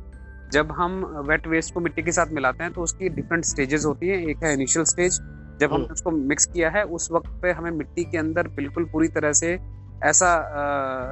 जब 0.53 0.73
हम 0.73 1.03
वेट 1.29 1.47
वेस्ट 1.47 1.75
को 1.75 1.81
मिट्टी 1.81 2.03
के 2.03 2.13
साथ 2.13 2.33
मिलाते 2.33 2.65
हैं 2.65 2.73
तो 2.73 2.83
उसकी 2.83 3.09
डिफरेंट 3.11 3.45
स्टेजेस 3.45 3.85
होती 3.87 4.09
हैं। 4.09 4.17
एक 4.29 4.45
है 4.45 4.53
इनिशियल 4.55 4.85
स्टेज 4.87 5.19
जब 5.61 5.73
हमने 5.73 5.85
हम्म। 5.85 5.93
उसको 5.93 6.11
मिक्स 6.11 6.47
किया 6.47 6.71
है 6.71 6.85
उस 6.85 7.11
वक्त 7.13 7.31
पे 7.43 7.51
हमें 7.53 7.71
मिट्टी 7.71 8.05
के 8.05 8.19
अंदर 8.19 8.49
बिल्कुल 8.49 8.85
पूरी 8.85 9.09
तरह 9.09 9.33
से 9.33 9.59
ऐसा 10.05 10.31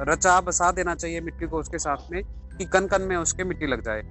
रचा 0.09 0.39
बसा 0.41 0.71
देना 0.71 0.95
चाहिए 0.95 1.21
मिट्टी 1.21 1.47
को 1.47 1.59
उसके 1.59 1.79
साथ 1.79 2.11
में 2.11 2.23
कि 2.57 2.65
कन 2.65 2.87
कन 2.87 3.01
में 3.01 3.15
उसके 3.17 3.43
मिट्टी 3.43 3.67
लग 3.67 3.83
जाए। 3.85 4.01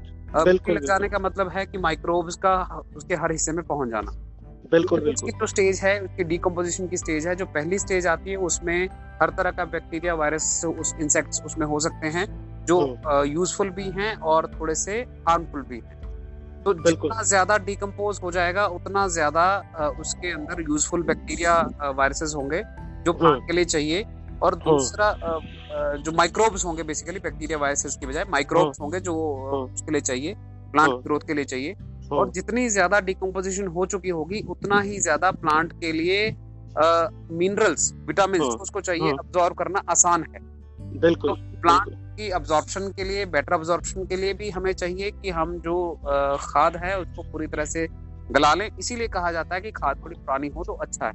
मिट्टी 0.47 0.73
लग 0.73 0.85
जाने 0.85 1.09
का 1.09 1.19
मतलब 1.19 1.49
है 1.49 1.67
कि 1.67 1.79
माइक्रोब्स 1.79 2.37
का 2.37 2.55
उसके 2.97 3.15
हर 3.15 3.33
हिस्से 3.33 3.53
में 3.53 3.65
पहुँच 3.67 3.89
जाना। 3.89 4.13
बिल्कुल 4.71 5.01
बिल्कुल। 5.01 5.31
जो 5.31 5.47
स्टेज 5.47 5.81
है 5.81 5.99
उसकी 6.01 6.25
डिकम्पोजिशन 6.25 6.89
की 6.89 6.97
स्टेज 6.97 7.27
है 7.27 7.35
जो 7.35 7.47
पहली 7.47 7.79
स्टेज 7.79 8.07
आती 8.07 8.31
है 8.31 8.37
उसमें 8.47 8.89
हर 9.23 9.31
तरह 9.31 9.51
का 9.51 9.65
बैक्टीरिया 9.65 10.15
वायरस 10.15 10.65
उस 10.79 10.95
इंसेक्ट्स 11.01 11.43
उसमें 11.43 11.67
हो 11.67 11.81
सकते 11.81 12.09
हैं 12.09 12.27
जो 12.67 12.81
यूजफुल 13.27 13.67
हम्म। 13.67 13.77
भी 13.77 13.91
हैं 13.91 14.15
और 14.33 14.51
थोड़े 14.61 14.75
से 14.75 15.01
हार्मफुल 15.29 15.63
भी 15.63 15.79
हैं। 15.79 15.98
तो 16.65 16.75
जितना 16.77 17.23
ज़्यादा 17.25 17.57
डिकम्पोज 17.61 18.21
हो 18.23 18.31
जाएगा 18.31 18.67
उतना 18.69 19.07
ज़्यादा 19.09 19.45
उसके 20.01 20.31
अंदर 20.33 20.61
यूजफुल 20.63 21.03
बैक्टीरिया 21.03 21.55
वायरसेस 21.97 22.33
होंगे 22.37 22.63
जो 23.05 23.13
प्लांट 23.13 23.35
हम्म। 23.35 23.47
के 23.47 23.53
लिए 23.53 23.65
चाहिए। 23.67 24.05
और 24.43 24.55
हम्म। 24.55 24.65
दूसरा 24.67 25.13
जो 25.99 26.13
माइक्रोब्स 26.13 26.65
होंगे 26.65 26.83
बेसिकली 26.83 27.21
बैक्टीरिया 27.21 27.59
वायरसेस 27.59 27.97
की 27.97 28.07
बजाय 28.07 28.25
माइक्रोब्स 28.31 28.81
होंगे 28.81 29.01
जो 29.01 29.15
उसके 29.65 29.93
लिए 29.93 30.01
चाहिए 30.01 30.35
प्लांट 30.73 31.03
ग्रोथ 31.05 31.27
के 31.27 31.35
लिए 31.35 31.45
चाहिए। 31.45 31.77
और 32.13 32.31
जितनी 32.31 32.69
ज़्यादा 32.69 33.01
डिकम्पोजिशन 33.03 33.67
हो 33.69 33.87
चुकी 33.87 34.09
होगी 34.11 34.41
उतना 34.51 34.81
ही 34.81 34.99
ज़्यादा 35.01 35.31
प्लांट 35.33 35.73
के 35.81 35.93
लिए 35.93 36.31
मिनरल्स 37.39 37.93
विटामिन 38.07 38.43
उसको 38.43 38.81
चाहिए 38.81 39.13
अब्जॉर्व 39.13 39.55
करना 39.55 39.83
आसान 39.91 40.25
है। 40.25 40.41
बिल्कुल 41.01 41.31
तो 41.31 41.61
प्लांट 41.61 41.89
की 42.19 42.29
अब्जॉर्प्शन 42.31 42.89
के 42.93 43.05
लिए 43.05 43.25
बेटर 43.27 43.53
अब्जॉर्प्शन 43.53 44.05
के 44.05 44.17
लिए 44.17 44.35
भी 44.35 44.51
हमें 44.51 44.73
चाहिए 44.73 45.11
कि 45.13 45.31
हम 45.31 45.59
जो 45.61 45.77
खाद 46.41 46.77
है 46.77 46.99
उसको 47.01 47.23
पूरी 47.23 47.47
तरह 47.47 47.65
से 47.67 47.87
गला 48.33 48.53
लें। 48.55 48.69
इसीलिए 48.79 49.09
कहा 49.09 49.33
जाता 49.33 49.55
है 49.55 49.61
कि 49.61 49.71
खाद 49.71 50.03
थोड़ी 50.05 50.17
पुरानी 50.17 50.49
हो 50.49 50.65
तो 50.65 50.73
अच्छा 50.77 51.07
है। 51.07 51.13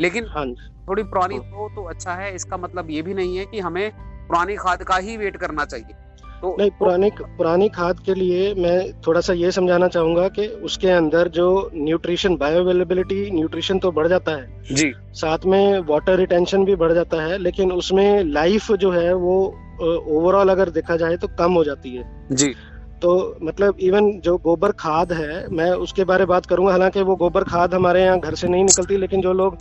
लेकिन 0.00 0.26
हाँ 0.28 0.46
थोड़ी 0.88 1.02
पुरानी 1.04 1.36
हो। 1.36 1.68
तो 1.76 1.84
अच्छा 1.84 2.14
है 2.14 2.34
इसका 2.34 2.56
मतलब 2.56 2.90
ये 2.90 3.02
भी 3.02 3.14
नहीं 3.14 3.36
है 3.36 3.44
कि 3.46 3.60
हमें 3.60 3.90
पुरानी 4.28 4.56
खाद 4.56 4.82
का 4.82 4.96
ही 4.96 5.16
वेट 5.16 5.36
करना 5.36 5.64
चाहिए। 5.64 5.94
तो 6.42 6.54
नहीं 6.58 6.70
पुरानी 6.70 7.10
पुरानी 7.20 7.68
खाद 7.68 8.00
के 8.00 8.14
लिए 8.14 8.54
मैं 8.54 8.78
थोड़ा 9.06 9.20
सा 9.20 9.32
ये 9.32 9.50
समझाना 9.52 9.88
चाहूँगा 9.88 10.28
कि 10.28 10.46
उसके 10.64 10.88
अंदर 10.88 11.28
जो 11.28 11.48
न्यूट्रिशन 11.74 12.36
बायो 12.36 12.60
अवेलेबिलिटी 12.60 13.30
न्यूट्रिशन 13.30 13.78
तो 13.78 13.90
बढ़ 13.92 14.06
जाता 14.08 14.32
है। 14.32 14.74
जी। 14.74 14.92
साथ 15.14 15.46
में 15.46 15.78
वाटर 15.88 16.16
रिटेंशन 16.16 16.64
भी 16.64 16.76
बढ़ 16.76 16.92
जाता 16.92 17.22
है 17.22 17.38
लेकिन 17.38 17.72
उसमें 17.72 18.24
लाइफ 18.24 18.70
जो 18.74 18.90
है 18.90 19.12
वो 19.16 19.36
ओवरऑल 19.80 20.48
अगर 20.48 20.70
देखा 20.70 20.96
जाए 20.96 21.16
तो 21.16 21.28
कम 21.38 21.52
हो 21.52 21.64
जाती 21.64 21.96
है। 21.96 22.04
जी। 22.32 22.54
तो 23.02 23.38
मतलब 23.42 23.76
इवन 23.80 24.10
जो 24.20 24.36
गोबर 24.38 24.72
खाद 24.78 25.12
है 25.12 25.46
मैं 25.48 25.70
उसके 25.82 26.04
बारे 26.04 26.24
बात 26.26 26.46
करूँगा 26.46 26.70
हालाँकि 26.72 27.02
वो 27.02 27.16
गोबर 27.16 27.44
खाद 27.44 27.74
हमारे 27.74 28.02
यहाँ 28.02 28.18
घर 28.20 28.34
से 28.34 28.48
नहीं 28.48 28.64
निकलती 28.64 28.96
लेकिन 28.96 29.20
जो 29.20 29.32
लोग 29.32 29.58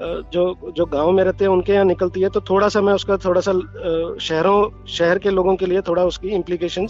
जो 0.00 0.72
जो 0.76 0.84
गाँव 0.86 1.10
में 1.12 1.22
रहते 1.24 1.44
हैं 1.44 1.50
उनके 1.52 1.72
यहाँ 1.72 1.84
निकलती 1.84 2.20
है 2.20 2.28
तो 2.28 2.40
थोड़ा 2.40 2.68
सा 2.68 2.80
मैं 2.80 2.92
उसका 2.92 3.16
थोड़ा 3.16 3.40
सा 3.40 3.52
शहरों 4.20 4.86
शहर 4.88 5.18
के 5.18 5.30
लोगों 5.30 5.54
के 5.56 5.66
लिए 5.66 5.80
थोड़ा 5.88 6.04
उसकी 6.04 6.28
इम्प्लीकेशन 6.28 6.86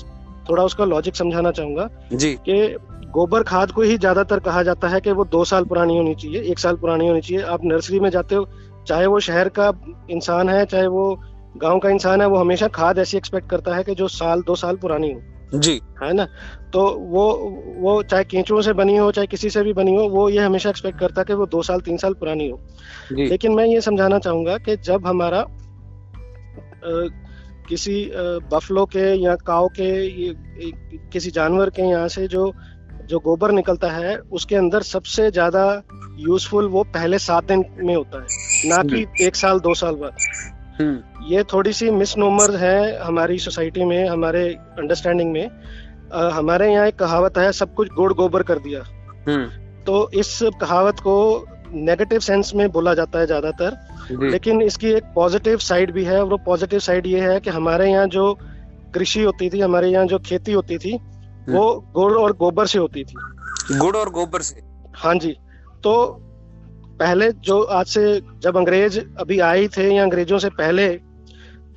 थोड़ा 0.48 0.62
उसका 0.64 0.84
लॉजिक 0.84 1.16
समझाना 1.16 1.50
चाहूँगा 1.50 1.88
जी। 2.12 2.32
कि 2.48 2.76
गोबर 3.10 3.42
खाद 3.42 3.70
को 3.70 3.82
ही 3.82 3.96
ज़्यादातर 3.98 4.38
कहा 4.40 4.62
जाता 4.62 4.88
है 4.88 5.00
कि 5.00 5.12
वो 5.12 5.24
दो 5.24 5.44
साल 5.44 5.64
पुरानी 5.64 5.96
होनी 5.96 6.14
चाहिए 6.14 6.42
एक 6.42 6.58
साल 6.58 6.76
पुरानी 6.76 7.08
होनी 7.08 7.20
चाहिए। 7.20 7.42
आप 7.44 7.64
नर्सरी 7.64 8.00
में 8.00 8.08
जाते 8.10 8.34
हो 8.34 8.48
चाहे 8.86 9.06
वो 9.06 9.20
शहर 9.20 9.48
का 9.48 9.72
इंसान 10.10 10.48
है 10.48 10.64
चाहे 10.66 10.86
वो 10.86 11.14
गाँव 11.56 11.78
का 11.78 11.90
इंसान 11.90 12.20
है 12.20 12.26
वो 12.26 12.38
हमेशा 12.38 12.68
खाद 12.70 12.98
ऐसी 12.98 13.16
एक्सपेक्ट 13.16 13.48
करता 13.50 13.74
है 13.76 13.84
कि 13.84 13.94
जो 13.94 14.08
साल 14.10 14.42
दो 14.42 14.54
साल 14.54 14.76
पुरानी 14.76 15.12
हो। 15.12 15.20
जी। 15.54 15.80
है 16.02 16.12
ना? 16.12 16.26
तो 16.72 16.82
वो 17.10 17.22
वो 17.78 18.02
चाहे 18.02 18.24
केंचुओं 18.24 18.60
से 18.62 18.72
बनी 18.72 18.96
हो 18.96 19.10
चाहे 19.12 19.26
किसी 19.26 19.50
से 19.50 19.62
भी 19.62 19.72
बनी 19.72 19.94
हो 19.94 20.08
वो 20.08 20.28
ये 20.28 20.38
हमेशा 20.38 20.70
एक्सपेक्ट 20.70 20.98
करता 20.98 21.20
है 21.20 21.24
कि 21.24 21.34
वो 21.34 21.46
दो 21.46 21.62
साल 21.62 21.80
तीन 21.80 21.96
साल 21.96 22.14
पुरानी 22.14 22.48
हो। 22.48 22.60
लेकिन 23.12 23.52
मैं 23.52 23.64
ये 23.64 23.80
समझाना 23.80 24.18
चाहूँगा 24.18 24.56
कि 24.58 24.76
जब 24.76 25.06
हमारा 25.06 25.40
आ, 25.40 27.08
किसी 27.68 28.10
बफलो 28.52 28.84
के 28.86 29.14
या 29.22 29.34
काव 29.36 29.68
के 29.68 29.90
किसी 31.10 31.30
जानवर 31.30 31.70
के 31.70 31.82
यहाँ 31.82 32.08
से 32.08 32.26
जो 32.28 32.52
जो 33.06 33.18
गोबर 33.18 33.52
निकलता 33.52 33.90
है 33.90 34.16
उसके 34.32 34.56
अंदर 34.56 34.82
सबसे 34.82 35.30
ज़्यादा 35.30 35.82
यूजफुल 36.18 36.68
वो 36.68 36.82
पहले 36.84 37.18
सात 37.18 37.44
दिन 37.44 37.64
में 37.78 37.94
होता 37.94 38.18
है 38.18 38.68
ना 38.68 38.82
कि 38.84 39.26
एक 39.26 39.36
साल 39.36 39.60
दो 39.60 39.74
साल 39.74 39.94
बाद। 39.94 40.16
ये 41.28 41.42
थोड़ी 41.44 41.72
सी 41.72 41.90
मिसनोमर 41.90 42.56
है 42.56 42.98
हमारी 43.02 43.38
सोसाइटी 43.38 43.84
में 43.84 44.08
हमारे 44.08 44.48
अंडरस्टैंडिंग 44.78 45.32
में। 45.32 45.50
आ, 46.14 46.28
हमारे 46.28 46.72
यहाँ 46.72 46.86
एक 46.86 46.98
कहावत 46.98 47.38
है 47.38 47.50
सब 47.52 47.74
कुछ 47.74 47.88
गुड़ 47.88 48.12
गोबर 48.12 48.42
कर 48.42 48.58
दिया। 48.58 48.82
हम्म। 49.28 49.46
तो 49.84 50.10
इस 50.14 50.38
कहावत 50.60 51.00
को 51.00 51.46
नेगेटिव 51.72 52.20
सेंस 52.20 52.52
में 52.54 52.70
बोला 52.70 52.94
जाता 52.94 53.18
है 53.18 53.26
ज़्यादातर। 53.26 53.76
लेकिन 54.22 54.62
इसकी 54.62 54.88
एक 54.88 55.04
पॉजिटिव 55.14 55.58
साइड 55.58 55.92
भी 55.92 56.04
है 56.04 56.20
और 56.20 56.28
वो 56.28 56.36
पॉजिटिव 56.36 56.78
साइड 56.78 57.06
ये 57.06 57.20
है 57.20 57.38
कि 57.40 57.50
हमारे 57.50 57.90
यहाँ 57.90 58.06
जो 58.06 58.32
कृषि 58.94 59.22
होती 59.22 59.50
थी 59.50 59.60
हमारे 59.60 59.88
यहाँ 59.88 60.06
जो 60.06 60.18
खेती 60.18 60.52
होती 60.52 60.78
थी 60.78 60.92
हम्म। 60.92 61.56
वो 61.56 61.86
गुड़ 61.92 62.12
और 62.12 62.32
गोबर 62.36 62.66
से 62.66 62.78
होती 62.78 63.04
थी। 63.04 63.14
गुड़ 63.78 63.96
और 63.96 64.10
गोबर 64.10 64.42
से? 64.42 64.62
हाँ 64.94 65.14
जी। 65.14 65.32
तो 65.84 65.92
पहले 67.00 67.30
जो 67.42 67.60
आज 67.74 67.86
से 67.86 68.20
जब 68.42 68.56
अंग्रेज़ 68.56 68.98
अभी 69.18 69.38
आए 69.40 69.66
थे 69.68 69.94
या 69.94 70.02
अंग्रेज़ों 70.02 70.38
से 70.38 70.48
पहले 70.48 70.88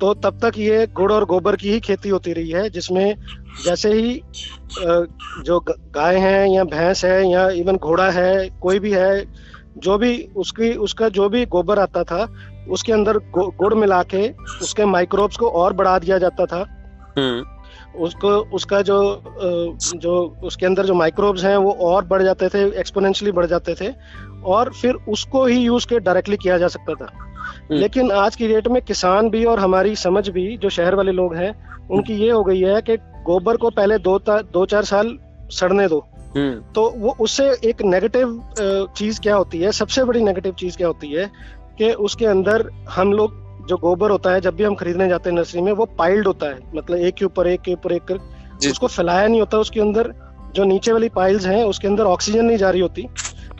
तो 0.00 0.12
तब 0.14 0.38
तक 0.42 0.58
ये 0.58 0.86
गुड़ 0.86 1.12
और 1.12 1.24
गोबर 1.24 1.56
की 1.56 1.72
ही 1.72 1.80
खेती 1.80 2.08
होती 2.08 2.32
रही 2.32 2.50
है, 2.50 2.68
जिसमें 2.70 3.14
जैसे 3.64 3.92
ही 3.92 4.20
जो 5.42 5.58
गाय 5.68 6.16
है 6.16 6.54
या 6.54 6.64
भैंस 6.64 7.04
है 7.04 7.30
या 7.30 7.48
इवन 7.50 7.76
घोड़ा 7.76 8.10
है, 8.10 8.48
कोई 8.62 8.78
भी 8.78 8.92
है, 8.92 9.24
जो 9.78 9.98
भी 9.98 10.12
उसकी, 10.36 10.72
उसका 10.78 11.08
जो 11.08 11.28
भी 11.28 11.44
गोबर 11.46 11.78
आता 11.78 12.02
था, 12.04 12.26
उसके 12.70 12.92
अंदर 12.92 13.18
गुड़ 13.36 13.74
मिला 13.74 14.02
के 14.02 14.28
उसके 14.62 14.84
माइक्रोब्स 14.84 15.36
को 15.36 15.48
और 15.52 15.72
बढ़ा 15.72 15.98
दिया 15.98 16.18
जाता 16.18 16.46
था 16.46 16.64
हम्म। 17.18 17.53
उसको 17.98 18.28
उसका 18.52 18.80
जो 18.82 18.98
जो 19.96 20.14
उसके 20.44 20.66
अंदर 20.66 20.86
जो 20.86 20.94
माइक्रोब्स 20.94 21.44
हैं 21.44 21.56
वो 21.56 21.72
और 21.84 22.04
बढ़ 22.04 22.22
जाते 22.22 22.48
थे 22.48 22.64
एक्सपोनेंशियली 22.80 23.32
बढ़ 23.32 23.46
जाते 23.46 23.74
थे 23.74 23.92
और 24.46 24.72
फिर 24.72 24.94
उसको 25.08 25.44
ही 25.46 25.58
यूज़ 25.58 25.86
के 25.86 25.98
डायरेक्टली 26.00 26.36
किया 26.36 26.58
जा 26.58 26.68
सकता 26.68 26.94
था 26.94 27.08
हम्म। 27.14 27.74
लेकिन 27.74 28.10
आज 28.12 28.36
की 28.36 28.48
डेट 28.48 28.68
में 28.68 28.80
किसान 28.82 29.30
भी 29.30 29.44
और 29.44 29.60
हमारी 29.60 29.94
समझ 29.96 30.28
भी 30.28 30.56
जो 30.56 30.68
शहर 30.70 30.94
वाले 30.94 31.12
लोग 31.12 31.34
हैं 31.34 31.54
उनकी 31.88 32.14
ये 32.14 32.30
हो 32.30 32.42
गई 32.44 32.60
है 32.60 32.80
कि 32.82 32.96
गोबर 33.24 33.56
को 33.56 33.70
पहले 33.70 33.98
दो 34.00 34.18
दो 34.28 34.64
चार 34.66 34.84
साल 34.84 35.18
सड़ने 35.52 35.88
दो 35.88 35.98
हम्म। 36.36 36.72
तो 36.72 36.88
वो 36.96 37.14
उससे 37.20 37.44
एक 37.64 37.82
नेगेटिव 37.84 38.40
चीज़ 38.96 39.20
क्या 39.20 39.34
होती 39.36 39.58
है 39.58 39.72
सबसे 39.72 40.04
बड़ी 40.04 40.20
नेगेटिव 40.22 40.54
चीज़ 40.54 40.76
क्या 40.76 40.86
होती 40.86 41.12
है 41.12 41.30
कि 41.78 41.92
उसके 42.02 42.26
अंदर 42.26 42.68
हम 42.90 43.12
लोग 43.12 43.42
जो 43.68 43.76
गोबर 43.76 44.10
होता 44.10 44.30
है 44.30 44.40
जब 44.40 44.56
भी 44.56 44.64
हम 44.64 44.74
खरीदने 44.74 45.08
जाते 45.08 45.30
हैं 45.30 45.36
नर्सरी 45.36 45.62
में 45.62 45.72
वो 45.72 45.84
पाइल्ड 45.98 46.26
होता 46.26 46.46
है। 46.46 46.58
मतलब 46.74 46.98
एक 46.98 47.14
के 47.14 47.24
ऊपर 47.24 47.46
एक 47.46 47.60
के 47.60 47.72
ऊपर 47.72 47.92
एक 47.92 48.02
कर। 48.02 48.18
उसको 48.70 48.86
फैलाया 48.86 49.26
नहीं 49.28 49.40
होता 49.40 49.58
उसके 49.58 49.80
अंदर 49.80 50.12
जो 50.54 50.64
नीचे 50.64 50.92
वाली 50.92 51.08
पाइल्स 51.08 51.46
हैं 51.46 51.64
उसके 51.64 51.88
अंदर 51.88 52.04
ऑक्सीजन 52.04 52.44
नहीं 52.44 52.56
जा 52.56 52.70
रही 52.70 52.80
होती। 52.80 53.06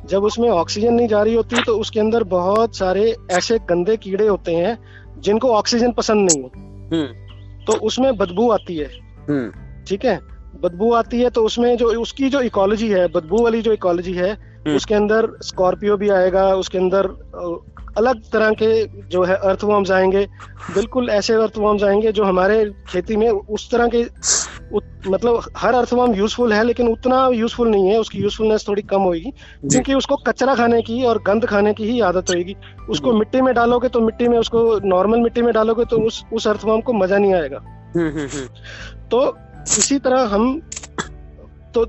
जब 0.06 0.24
उसमें 0.24 0.48
ऑक्सीजन 0.50 0.94
नहीं 0.94 1.08
जा 1.08 1.22
रही 1.22 1.34
होती 1.34 1.62
तो 1.62 1.76
उसके 1.78 2.00
अंदर 2.00 2.24
बहुत 2.24 2.76
सारे 2.76 3.16
ऐसे 3.30 3.58
गंदे 3.58 3.96
कीड़े 3.96 4.26
होते 4.26 4.54
हैं 4.54 4.78
जिनको 5.18 5.48
ऑक्सीजन 5.48 5.92
पसंद 5.92 6.30
नहीं 6.30 6.42
है। 6.42 6.50
हम्म। 6.90 7.64
तो 7.64 7.72
उसमें 7.72 8.16
बदबू 8.16 8.50
आती 8.50 8.76
है। 8.76 8.90
हम्म। 9.28 9.52
ठीक 9.88 10.04
है? 10.04 10.18
बदबू 10.62 10.92
आती 10.92 11.20
है 11.20 11.30
तो 11.30 11.44
उसमें 11.44 11.76
जो 11.76 11.86
उसकी 12.02 12.28
जो 12.28 12.40
इकोलॉजी 12.40 12.88
है 12.88 13.06
बदबू 13.08 13.42
वाली 13.42 13.62
जो 13.62 13.72
इकोलॉजी 13.72 14.12
है 14.12 14.30
हम्म। 14.32 14.76
उसके 14.76 14.94
अंदर 14.94 15.28
स्कॉर्पियो 15.42 15.96
भी 15.96 16.08
आएगा 16.08 16.54
उसके 16.54 16.78
अंदर 16.78 17.06
अलग 17.96 18.22
तरह 18.32 18.50
के 18.52 18.84
जो 19.08 19.22
है 19.24 19.34
अर्थवॉर्म्स 19.36 19.90
आएँगे। 19.90 20.26
बिल्कुल 20.74 21.10
ऐसे 21.10 21.34
अर्थवॉर्म्स 21.34 21.82
आएँगे 21.82 22.12
जो 22.12 22.24
हमारे 22.24 22.64
खेती 22.88 23.16
में 23.16 23.28
उस 23.28 23.70
तरह 23.70 23.88
के 23.88 24.02
उत, 24.74 24.84
मतलब 25.06 25.42
हर 25.56 25.74
अर्थवॉर्म 25.74 26.14
यूजफुल 26.14 26.52
है 26.52 26.62
लेकिन 26.64 26.88
उतना 26.88 27.26
यूजफुल 27.34 27.68
नहीं 27.68 27.88
है। 27.88 27.98
उसकी 28.00 28.18
यूजफुलनेस 28.18 28.64
थोड़ी 28.68 28.82
कम 28.82 29.00
होगी 29.00 29.32
क्योंकि 29.62 29.94
उसको 29.94 30.16
कचरा 30.16 30.54
खाने 30.54 30.80
की 30.82 31.02
और 31.04 31.22
गंद 31.26 31.46
खाने 31.46 31.74
की 31.74 31.84
ही 31.84 32.00
आदत 32.00 32.30
होगी 32.30 32.56
उसको 32.90 33.12
मिट्टी 33.12 33.40
में 33.40 33.54
डालोगे 33.54 33.88
तो 33.88 34.00
मिट्टी 34.00 34.28
में 34.28 34.38
उसको 34.38 34.80
नॉर्मल 34.84 35.20
मिट्टी 35.20 35.42
में 35.42 35.52
डालोगे 35.54 35.84
तो 35.84 36.00
उस 36.00 36.24
उस 36.32 36.48
अर्थवॉर्म 36.48 36.80
को 36.80 36.92
मज़ा 36.92 37.18
नहीं 37.18 37.34
आएगा। 37.34 37.60
हम्म, 37.96 38.08
हम्म, 38.08 38.28
हम्म। 38.28 39.08
तो 39.08 39.36
इसी 39.78 39.98
तरह 39.98 40.22
हम 40.24 40.60
तो 41.74 41.84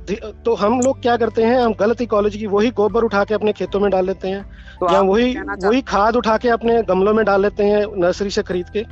तो 0.46 0.54
हम 0.56 0.80
लोग 0.82 1.02
क्या 1.02 1.16
करते 1.18 1.44
हैं 1.44 1.60
हम 1.60 1.74
गलत 1.80 2.02
इकोलॉजी 2.02 2.40
की 2.40 2.48
वही 2.48 2.70
गोबर 2.78 3.04
उठा 3.04 3.24
के 3.24 3.34
अपने 3.34 3.54
खेतों 3.54 3.80
में 3.80 3.90
डाल 3.92 4.06
लेते 4.06 4.28
हैं 4.28 4.44
तो 4.80 4.92
या 4.94 5.00
वही 5.02 5.36
वही 5.66 5.82
खाद 5.84 6.16
उठा 6.16 6.38
के 6.38 6.50
अपने 6.50 6.82
गमलों 6.84 7.14
में 7.14 7.24
डाल 7.26 7.42
लेते 7.42 7.64
हैं 7.64 7.86
नर्सरी 7.98 8.30
से 8.30 8.44
खरीद 8.44 8.70
के। 8.70 8.84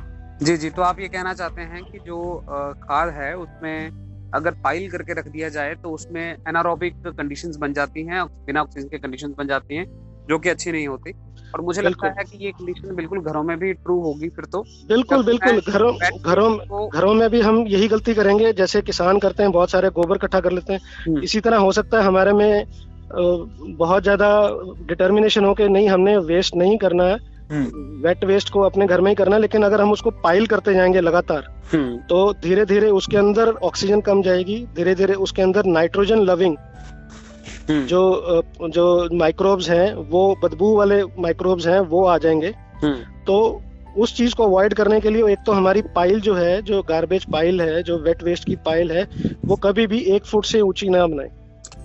जी 0.44 0.56
जी 0.56 0.70
तो 0.70 0.82
आप 0.82 1.00
ये 1.00 1.08
कहना 1.08 1.32
चाहते 1.34 1.62
हैं 1.62 1.82
कि 1.84 1.98
जो 2.06 2.22
खाद 2.82 3.12
है 3.14 3.34
उसमें 3.36 4.30
अगर 4.34 4.54
पाइल 4.64 4.90
करके 4.90 5.14
रख 5.14 5.28
दिया 5.28 5.48
जाए 5.48 5.74
तो 5.74 5.90
उसमें 5.90 6.22
एनारोबिक 6.48 6.94
कंडीशंस 7.08 7.56
बन 7.56 7.72
जाती 7.72 8.06
हैं 8.06 8.24
बिना 8.46 8.62
ऑक्सीजन 8.62 8.88
के 8.88 8.98
कंडीशंस 8.98 9.34
बन 9.38 9.46
जाती 9.48 9.76
हैं 9.76 9.86
जो 10.28 10.38
कि 10.38 10.48
अच्छी 10.48 10.72
नहीं 10.72 10.88
होती। 10.88 11.12
और 11.54 11.60
मुझे 11.60 11.82
लगता 11.82 12.08
है 12.08 12.24
कि 12.24 12.44
ये 12.44 12.50
कंडीशन 12.52 12.94
बिल्कुल 12.96 13.20
घरों 13.20 13.42
में 13.42 13.58
भी 13.58 13.72
ट्रू 13.74 13.98
होगी 14.00 14.28
फिर 14.28 14.44
तो 14.52 14.62
बिल्कुल 14.88 15.24
बिल्कुल 15.24 15.60
घरों 15.62 15.92
घरों 16.22 16.88
घरों 16.88 17.12
में 17.14 17.28
भी 17.30 17.40
हम 17.40 17.64
यही 17.66 17.88
गलती 17.88 18.14
करेंगे 18.14 18.52
जैसे 18.52 18.82
किसान 18.82 19.18
करते 19.18 19.42
हैं 19.42 19.52
बहुत 19.52 19.70
सारे 19.70 19.90
गोबर 19.90 20.16
इकट्ठा 20.16 20.40
कर 20.40 20.52
लेते 20.52 20.72
हैं 20.72 20.80
हम्म। 21.06 21.22
इसी 21.22 21.40
तरह 21.40 21.56
हो 21.58 21.70
सकता 21.72 21.98
है 21.98 22.04
हमारे 22.04 22.32
में 22.32 22.66
बहुत 23.12 24.02
ज़्यादा 24.02 24.28
डिटर्मिनेशन 24.88 25.44
हो 25.44 25.54
के 25.54 25.68
नहीं 25.68 25.88
हमने 25.88 26.16
वेस्ट 26.26 26.56
नहीं 26.56 26.76
करना 26.78 27.04
है 27.04 27.14
वेट 27.52 28.16
हम्म। 28.16 28.26
वेस्ट 28.26 28.50
को 28.50 28.60
अपने 28.62 28.86
घर 28.86 29.00
में 29.00 29.10
ही 29.10 29.14
करना 29.14 29.36
है 29.36 29.40
लेकिन 29.42 29.62
अगर 29.62 29.80
हम 29.80 29.92
उसको 29.92 30.10
पाइल 30.22 30.46
करते 30.46 30.74
जाएँगे 30.74 31.00
लगातार 31.00 31.48
हम्म। 31.72 31.96
तो 32.08 32.32
धीरे 32.42 32.64
धीरे 32.64 32.90
उसके 32.92 33.16
अंदर 33.16 33.52
ऑक्सीजन 33.64 34.00
कम 34.00 34.22
जाएगी 34.22 34.64
धीरे 34.76 34.94
धीरे 34.94 35.14
उसके 35.22 35.42
अंदर 35.42 35.66
नाइट्रोजन 35.70 36.24
लविंग। 36.24 36.56
जो 37.70 38.42
जो 38.62 39.08
माइक्रोब्स 39.12 39.68
हैं 39.70 39.94
वो 40.10 40.34
बदबू 40.42 40.76
वाले 40.76 41.02
माइक्रोब्स 41.04 41.66
हैं 41.66 41.78
वो 41.80 42.04
आ 42.04 42.18
जाएँगे। 42.18 42.54
हम्म। 42.82 43.22
तो 43.24 43.62
उस 43.98 44.16
चीज़ 44.16 44.34
को 44.34 44.44
अवॉइड 44.44 44.74
करने 44.74 45.00
के 45.00 45.10
लिए 45.10 45.32
एक 45.32 45.38
तो 45.46 45.52
हमारी 45.52 45.82
पाइल 45.94 46.20
जो 46.20 46.34
है 46.34 46.62
जो 46.62 46.82
गार्बेज 46.82 47.24
पाइल 47.24 47.60
है 47.60 47.82
जो 47.82 47.98
वेट 47.98 48.22
वेस्ट 48.22 48.44
की 48.44 48.56
पाइल 48.56 48.90
है 48.92 49.08
वो 49.44 49.56
कभी 49.56 49.86
भी 49.86 49.98
एक 50.16 50.24
फुट 50.24 50.44
से 50.44 50.60
ऊँची 50.60 50.88
ना 50.88 51.06
बनाए। 51.06 51.30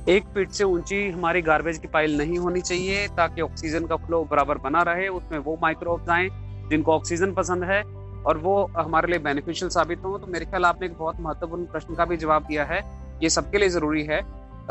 एक 0.09 0.24
फीट 0.25 0.50
से 0.50 0.63
ऊँची 0.63 1.09
हमारी 1.12 1.41
गार्बेज 1.41 1.77
की 1.77 1.88
पाइल 1.88 2.17
नहीं 2.17 2.38
होनी 2.38 2.62
चाहिए 2.62 3.07
ताकि 3.07 3.41
ऑक्सीजन 3.41 3.86
का 3.86 3.95
फ्लो 3.95 4.24
बराबर 4.31 4.57
बना 4.57 4.81
रहे 4.81 5.07
उसमें 5.07 5.39
वो 5.39 5.57
माइक्रोब्स 5.62 6.09
आए 6.09 6.27
जिनको 6.69 6.91
ऑक्सीजन 6.91 7.33
पसंद 7.33 7.63
है 7.63 7.81
और 8.25 8.38
वो 8.38 8.55
हमारे 8.77 9.07
लिए 9.07 9.19
बेनिफिशियल 9.19 9.69
साबित 9.69 10.00
हो। 10.05 10.17
तो 10.17 10.27
मेरे 10.27 10.45
ख्याल 10.45 10.65
आपने 10.65 10.88
एक 10.88 10.93
बहुत 10.93 11.19
महत्वपूर्ण 11.19 11.63
प्रश्न 11.63 11.95
का 11.95 12.05
भी 12.05 12.17
जवाब 12.17 12.43
दिया 12.43 12.63
है। 12.63 12.81
ये 13.24 13.29
सबके 13.29 13.57
लिए 13.57 13.69
ज़रूरी 13.69 14.03
है। 14.03 14.21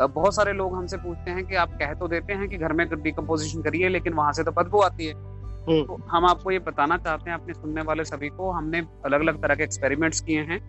बहुत 0.01 0.35
सारे 0.35 0.53
लोग 0.53 0.75
हमसे 0.75 0.97
पूछते 0.97 1.31
हैं 1.31 1.45
कि 1.45 1.55
आप 1.55 1.71
कह 1.71 1.93
तो 1.93 2.07
देते 2.07 2.33
हैं 2.33 2.47
कि 2.49 2.57
घर 2.57 2.73
में 2.73 2.87
डिकम्पोजिशन 2.89 3.61
करिए 3.61 3.89
लेकिन 3.89 4.13
वहाँ 4.13 4.33
से 4.33 4.43
तो 4.43 4.51
बदबू 4.51 4.81
आती 4.81 5.05
है। 5.05 5.13
हम्म। 5.13 5.83
तो 5.83 5.95
हम 6.11 6.25
आपको 6.25 6.51
ये 6.51 6.59
बताना 6.59 6.97
चाहते 6.97 7.29
हैं 7.29 7.37
अपने 7.37 7.53
सुनने 7.53 7.81
वाले 7.81 8.03
सभी 8.03 8.29
को 8.29 8.51
हमने 8.51 8.79
अलग 9.05 9.21
अलग 9.21 9.41
तरह 9.41 9.55
के 9.55 9.63
एक्सपेरिमेंट्स 9.63 10.21
किए 10.21 10.41
हैं। 10.41 10.59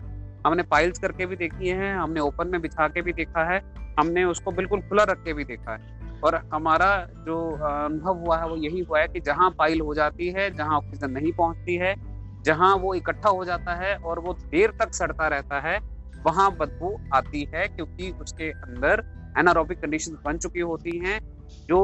हमने 0.45 0.63
पाइल्स 0.63 0.99
करके 0.99 1.25
भी 1.25 1.35
देखी 1.35 1.69
है 1.69 1.95
हमने 1.95 2.19
ओपन 2.19 2.47
में 2.47 2.61
बिछा 2.61 2.87
के 2.87 3.01
भी 3.01 3.13
देखा 3.13 3.43
है 3.43 3.61
हमने 3.99 4.23
उसको 4.23 4.51
बिल्कुल 4.51 4.81
खुला 4.81 5.03
रख 5.03 5.23
के 5.23 5.33
भी 5.33 5.43
देखा 5.43 5.71
है। 5.71 5.99
और 6.23 6.35
हमारा 6.53 7.07
जो 7.25 7.37
अनुभव 7.65 8.17
हुआ 8.17 8.37
है 8.37 8.47
वो 8.49 8.55
यही 8.55 8.79
हुआ 8.79 8.99
है 8.99 9.07
कि 9.07 9.19
जहाँ 9.19 9.49
पाइल 9.59 9.81
हो 9.81 9.93
जाती 9.93 10.29
है 10.29 10.49
जहाँ 10.55 10.77
ऑक्सीजन 10.77 11.11
नहीं 11.11 11.31
पहुँचती 11.31 11.75
है 11.75 11.95
जहाँ 12.43 12.75
वो 12.75 12.93
इकट्ठा 12.93 13.29
हो 13.29 13.45
जाता 13.45 13.73
है 13.73 13.95
और 13.95 14.19
वो 14.19 14.33
देर 14.33 14.71
तक 14.71 14.93
सड़ता 14.93 15.27
रहता 15.27 15.59
है 15.59 15.79
वहाँ 16.25 16.51
बदबू 16.57 16.99
आती 17.13 17.43
है 17.55 17.67
क्योंकि 17.67 18.11
उसके 18.11 18.49
अंदर 18.51 19.03
एनारोबिक 19.35 19.81
कंडीशन 19.81 20.17
बन 20.25 20.37
चुकी 20.37 20.59
होती 20.61 20.97
हैं 20.99 21.19
जो 21.69 21.81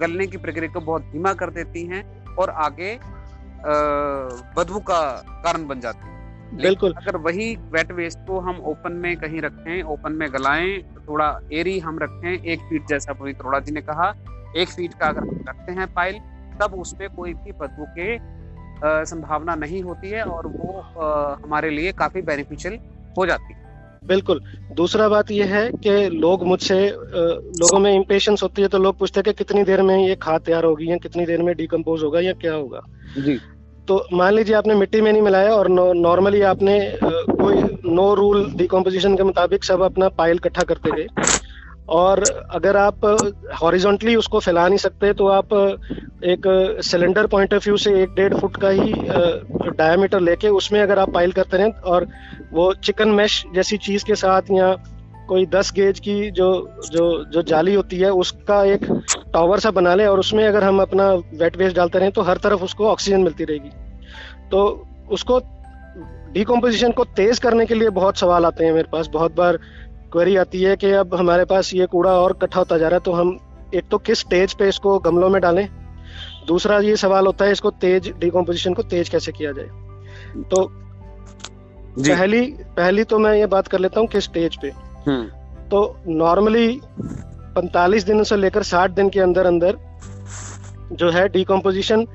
गलने 0.00 0.26
की 0.26 0.36
प्रक्रिया 0.38 0.72
को 0.72 0.80
बहुत 0.80 1.02
धीमा 1.02 1.32
कर 1.34 1.50
देती 1.50 1.84
हैं 1.86 2.02
और 2.34 2.50
आगे 2.60 2.98
बदबू 4.56 4.80
का 4.80 5.00
कारण 5.44 5.66
बन 5.66 5.80
जाती 5.80 6.06
है। 6.06 6.10
बिल्कुल। 6.56 6.92
अगर 6.92 7.16
वही 7.16 7.54
वेट 7.72 7.92
वेस्ट 7.92 8.18
को 8.26 8.40
हम 8.40 8.60
ओपन 8.66 8.92
में 8.92 9.16
कहीं 9.16 9.40
रखें 9.40 9.82
ओपन 9.92 10.12
में 10.12 10.28
गलाएँ 10.32 10.76
तो 10.84 11.00
थोड़ा 11.00 11.28
एरी 11.52 11.78
हम 11.78 11.98
रखें 11.98 12.32
एक 12.32 12.60
फीट 12.60 12.86
जैसा 12.88 13.12
पवित्र 13.12 13.40
अरोड़ा 13.40 13.58
जी 13.60 13.72
ने 13.72 13.80
कहा 13.80 14.12
एक 14.56 14.68
फीट 14.68 14.94
का 14.94 15.06
अगर 15.06 15.20
हम 15.20 15.44
रखते 15.48 15.72
हैं 15.72 15.92
पाइल 15.94 16.18
तब 16.60 16.74
उसमें 16.74 17.08
कोई 17.10 17.34
भी 17.34 17.52
बदबू 17.52 17.86
के 17.98 18.18
संभावना 19.06 19.54
नहीं 19.54 19.82
होती 19.82 20.10
है 20.10 20.22
और 20.24 20.46
वो 20.46 20.78
आ, 20.78 21.36
हमारे 21.44 21.70
लिए 21.70 21.92
काफ़ी 21.92 22.22
बेनिफिशियल 22.22 22.78
हो 23.18 23.26
जाती 23.26 23.52
है। 23.54 23.61
बिल्कुल। 24.02 24.40
दूसरा 24.72 25.08
बात 25.08 25.30
यह 25.30 25.54
है 25.54 25.70
कि 25.84 26.08
लोग 26.10 26.42
मुझसे 26.46 26.76
लोगों 26.88 27.78
में 27.78 27.92
इम्पेशंस 27.94 28.42
होती 28.42 28.62
है 28.62 28.68
तो 28.68 28.78
लोग 28.78 28.98
पूछते 28.98 29.20
हैं 29.20 29.24
कि 29.24 29.32
कितनी 29.34 29.62
देर 29.64 29.82
में 29.82 29.96
ये 29.98 30.14
खाद 30.22 30.40
तैयार 30.40 30.64
होगी 30.64 30.90
या 30.90 30.96
कितनी 30.96 31.26
देर 31.26 31.42
में 31.42 31.54
डिकम्पोज 31.56 32.02
होगा 32.02 32.20
या 32.20 32.32
क्या 32.32 32.54
होगा। 32.54 32.80
जी। 33.18 33.38
तो 33.88 34.04
मान 34.12 34.34
लीजिए 34.34 34.54
आपने 34.56 34.74
मिट्टी 34.74 35.00
में 35.00 35.10
नहीं 35.12 35.22
मिलाया 35.22 35.54
और 35.54 35.68
नॉर्मली 35.68 36.40
आपने 36.40 36.78
कोई 37.02 37.62
नो 37.86 38.12
रूल 38.14 38.44
डिकम्पोजिशन 38.56 39.16
के 39.16 39.22
मुताबिक 39.22 39.64
सब 39.64 39.80
अपना 39.82 40.08
पाइल 40.08 40.36
इकट्ठा 40.36 40.62
करते 40.62 40.90
गए। 40.90 41.06
और 41.92 42.20
अगर 42.50 42.76
आप 42.76 43.04
हॉरिजॉन्टली 43.62 44.14
उसको 44.16 44.40
फैला 44.40 44.66
नहीं 44.68 44.78
सकते 44.78 45.12
तो 45.12 45.26
आप 45.28 45.52
एक 46.24 46.46
सिलेंडर 46.84 47.26
पॉइंट 47.26 47.54
ऑफ़ 47.54 47.64
व्यू 47.64 47.76
से 47.76 47.92
एक 48.02 48.14
डेढ़ 48.14 48.34
फुट 48.34 48.56
का 48.56 48.68
ही 48.70 48.92
डायमीटर 49.72 50.20
लेके 50.20 50.48
उसमें 50.50 50.80
अगर 50.82 50.98
आप 50.98 51.12
पाइल 51.14 51.32
करते 51.32 51.56
रहें, 51.56 51.72
और 51.72 52.06
वो 52.52 52.72
चिकन 52.84 53.08
मैश 53.10 53.44
जैसी 53.54 53.76
चीज़ 53.78 54.04
के 54.04 54.14
साथ 54.14 54.50
या 54.52 54.74
कोई 55.28 55.46
दस 55.48 55.72
गेज 55.72 56.00
की 56.00 56.30
जो 56.32 56.48
जो 56.92 57.02
जो 57.26 57.42
जाली 57.44 57.74
होती 57.74 57.98
है, 57.98 58.10
उसका 58.12 58.62
एक 58.66 58.84
टावर 59.34 59.60
सा 59.60 59.70
बना 59.72 59.94
ले, 59.94 60.06
और 60.06 60.18
उसमें 60.20 60.46
अगर 60.46 60.64
हम 60.64 60.80
अपना 60.82 61.12
वेट 61.34 61.56
वेस्ट 61.56 61.76
डालते 61.76 61.98
रहें 61.98 62.10
तो 62.12 62.22
हर 62.22 62.36
तरफ़ 62.38 62.62
उसको 62.64 62.88
ऑक्सीजन 62.88 63.20
मिलती 63.22 63.44
रहेगी। 63.44 63.70
तो 64.50 64.64
उसको 65.10 65.40
डिकम्पोजिशन 66.32 66.92
को 66.92 67.04
तेज 67.16 67.38
करने 67.38 67.66
के 67.66 67.74
लिए 67.74 67.88
बहुत 67.92 68.18
सवाल 68.18 68.46
आते 68.46 68.64
हैं 68.64 68.72
मेरे 68.72 68.88
पास। 68.92 69.08
बहुत 69.08 69.36
बार 69.36 69.58
क्वेरी 70.12 70.36
आती 70.36 70.62
है 70.62 70.76
कि 70.76 70.90
अब 70.92 71.14
हमारे 71.14 71.44
पास 71.44 71.72
ये 71.74 71.86
कूड़ा 71.86 72.10
और 72.10 72.30
इकट्ठा 72.30 72.58
होता 72.58 72.78
जा 72.78 72.88
रहा 72.88 72.96
है 72.96 73.02
तो 73.04 73.12
हम 73.12 73.38
एक 73.74 73.88
तो 73.90 73.98
किस 73.98 74.20
स्टेज 74.20 74.54
पे 74.54 74.68
इसको 74.68 74.98
गमलों 74.98 75.28
में 75.28 75.40
डालें? 75.42 75.68
दूसरा 76.46 76.78
ये 76.78 76.96
सवाल 76.96 77.26
होता 77.26 77.44
है 77.44 77.52
इसको 77.52 77.70
तेज 77.80 78.12
डिकम्पोजिशन 78.20 78.74
को 78.74 78.82
तेज 78.82 79.08
कैसे 79.08 79.32
किया 79.32 79.52
जाए? 79.52 79.68
तो 80.50 80.64
पहली 81.98 82.40
पहली 82.76 83.04
तो 83.04 83.18
मैं 83.18 83.34
ये 83.34 83.46
बात 83.46 83.68
कर 83.68 83.78
लेता 83.78 84.00
हूँ 84.00 84.08
किस 84.08 84.24
स्टेज 84.24 84.56
पे। 84.62 84.72
हम्म। 85.06 85.24
तो 85.68 85.96
नॉर्मली 86.08 86.80
45 87.56 88.06
दिनों 88.06 88.24
से 88.24 88.36
लेकर 88.36 88.62
60 88.62 88.90
दिन 88.90 89.08
के 89.08 89.20
अंदर 89.20 89.46
अंदर 89.46 89.78
जो 90.92 91.10
है 91.10 91.28
डिकम्पोजिशन 91.28 92.06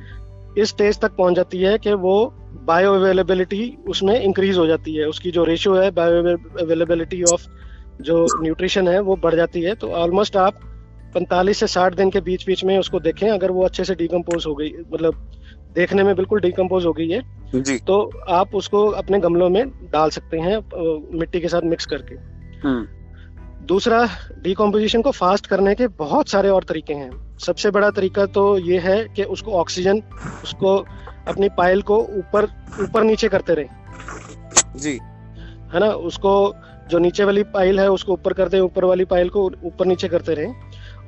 इस 0.58 0.70
स्टेज 0.70 1.00
तक 1.00 1.16
पहुँच 1.16 1.36
जाती 1.36 1.62
है 1.62 1.78
कि 1.78 1.94
वो 1.94 2.16
बायो 2.64 2.94
अवेलेबिलिटी 2.94 3.78
उसमें 3.88 4.20
इंक्रीज 4.20 4.58
हो 4.58 4.66
जाती 4.68 4.96
है। 4.96 5.06
उसकी 5.06 5.32
जो 5.32 5.44
रेशियो 5.44 5.76
है 5.76 5.90
बायो 5.92 6.38
अवेलेबिलिटी 6.62 7.24
ऑफ़ 7.24 7.48
जो 8.02 8.26
न्यूट्रिशन 8.42 8.88
है 8.88 9.00
वो 9.00 9.16
बढ़ 9.16 9.36
जाती 9.36 9.62
है। 9.62 9.76
तो 9.76 9.92
ऑलमोस्ट 9.92 10.36
आप 10.38 10.60
45 11.14 11.60
से 11.60 11.68
60 11.68 11.96
दिन 11.96 12.10
के 12.10 12.22
बीच 12.22 12.46
बीच 12.48 12.64
में 12.64 12.78
उसको 12.78 13.00
देखें 13.00 13.30
अगर 13.30 13.52
वो 13.52 13.66
अच्छे 13.66 13.84
से 13.84 13.96
डिकम्पोज 13.96 14.46
हो 14.48 14.56
गई 14.56 14.72
मतलब 14.94 15.32
देखने 15.76 16.04
में 16.04 16.16
बिल्कुल 16.16 16.40
डिकम्पोज 16.40 16.86
हो 16.86 16.94
गई 16.94 17.10
है 17.10 17.22
जी। 17.56 17.78
तो 17.80 18.12
आप 18.30 18.56
उसको 18.56 18.86
अपने 18.88 19.20
गमलों 19.20 19.50
में 19.50 19.70
डाल 19.70 20.10
सकते 20.10 20.38
हैं 20.38 20.58
मिट्टी 21.18 21.40
के 21.40 21.48
साथ 21.48 21.62
मिक्स 21.62 21.86
करके। 21.86 22.16
हम्म। 22.68 22.88
दूसरा 23.66 24.08
डिकम्पोजिशन 24.42 25.02
को 25.02 25.12
फास्ट 25.12 25.48
करने 25.48 25.76
के 25.76 25.88
बहुत 25.88 26.30
सारे 26.30 26.50
और 26.50 26.64
तरीके 26.64 26.94
हैं। 26.94 27.38
सबसे 27.38 27.72
बड़ा 27.72 27.90
तरीका 27.90 28.26
तो 28.26 28.58
ये 28.58 28.80
है 28.80 29.08
कि 29.16 29.24
उसको 29.24 29.52
ऑक्सीजन 29.52 30.02
उसको 30.44 30.78
अपनी 31.28 31.50
पाइल 31.50 31.82
को 31.82 31.98
ऊपर 32.00 32.44
ऊपर 32.82 33.04
नीचे 33.04 33.28
करते 33.28 33.54
रहे। 33.54 33.66
जी। 34.80 35.00
है 35.74 35.80
ना? 35.80 35.88
उसको 35.88 36.56
जो 36.90 37.00
नीचे 37.00 37.24
वाली 37.24 37.44
पाइल 37.54 37.80
है 37.80 37.90
उसको 37.92 38.14
ऊपर 38.14 38.34
करते 38.34 38.60
ऊपर 38.62 38.86
वाली 38.86 39.06
पाइल 39.06 39.30
को 39.30 39.46
ऊपर 39.66 39.86
नीचे 39.86 40.08
करते 40.08 40.34
रहे। 40.34 40.48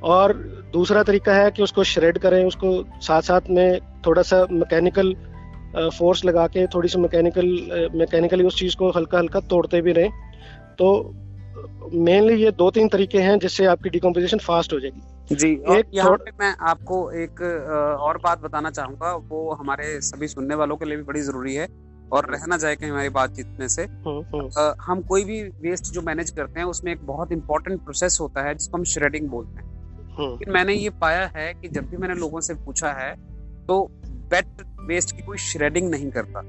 और 0.05 0.33
दूसरा 0.73 1.03
तरीका 1.03 1.33
है 1.33 1.49
कि 1.51 1.63
उसको 1.63 1.83
श्रेड 1.85 2.17
करें 2.17 2.43
उसको 2.45 2.71
साथ 3.01 3.21
साथ 3.21 3.49
में 3.49 3.79
थोड़ा 4.05 4.21
सा 4.23 4.45
मैकेनिकल 4.51 5.13
फोर्स 5.97 6.23
लगा 6.25 6.45
के 6.47 6.65
थोड़ी 6.67 6.89
सी 6.89 6.99
मैकेनिकल 6.99 7.47
मैकेनिकली 7.95 8.43
उस 8.43 8.59
चीज़ 8.59 8.75
को 8.75 8.89
हल्का 8.91 9.17
हल्का 9.17 9.39
तोड़ते 9.49 9.81
भी 9.81 9.91
रहें। 9.91 10.11
तो 10.79 10.89
मेनली 11.93 12.33
ये 12.35 12.51
दो 12.53 12.69
तीन 12.71 12.87
तरीके 12.89 13.19
हैं 13.19 13.37
जिससे 13.39 13.65
आपकी 13.67 13.89
डिकम्पोजिशन 13.89 14.37
फास्ट 14.39 14.73
हो 14.73 14.79
जाएगी। 14.79 15.35
जी 15.35 15.51
एक 15.71 15.89
यहाँ 15.93 16.15
पे 16.17 16.31
मैं 16.39 16.53
आपको 16.69 16.99
एक 17.13 17.41
और 18.01 18.17
बात 18.17 18.41
बताना 18.41 18.69
चाहूँगा 18.71 19.13
वो 19.29 19.51
हमारे 19.53 19.99
सभी 20.01 20.27
सुनने 20.27 20.55
वालों 20.55 20.77
के 20.77 20.85
लिए 20.85 20.97
भी 20.97 21.03
बड़ी 21.03 21.21
ज़रूरी 21.21 21.55
है। 21.55 21.67
और 22.11 22.29
रहना 22.31 22.57
जाए 22.57 22.75
कहीं 22.75 22.91
हमारी 22.91 23.09
बातचीत 23.09 23.57
में 23.59 23.67
से। 23.67 23.83
हम्म, 23.83 24.37
हम्म। 24.37 24.73
हम 24.81 25.01
कोई 25.01 25.25
भी 25.25 25.41
वेस्ट 25.43 25.83
जो 25.85 26.01
मैनेज 26.01 26.29
करते 26.29 26.59
हैं 26.59 26.67
उसमें 26.67 26.91
एक 26.91 27.05
बहुत 27.05 27.31
इंपॉर्टेंट 27.31 27.81
प्रोसेस 27.81 28.17
होता 28.21 28.41
है 28.41 28.55
जिसको 28.55 28.77
हम 28.77 28.83
श्रेडिंग 28.83 29.27
बोलते 29.29 29.59
हैं। 29.59 29.67
लेकिन 30.31 30.53
मैंने 30.53 30.73
ये 30.73 30.89
पाया 30.89 31.31
है 31.35 31.53
कि 31.53 31.67
जब 31.67 31.89
भी 31.89 31.97
मैंने 31.97 32.15
लोगों 32.15 32.41
से 32.41 32.53
पूछा 32.53 32.91
है 32.91 33.15
तो 33.65 33.91
वेट 34.33 34.45
वेस्ट 34.81 35.15
की 35.15 35.21
कोई 35.21 35.37
श्रेडिंग 35.37 35.89
नहीं 35.91 36.11
करता। 36.11 36.41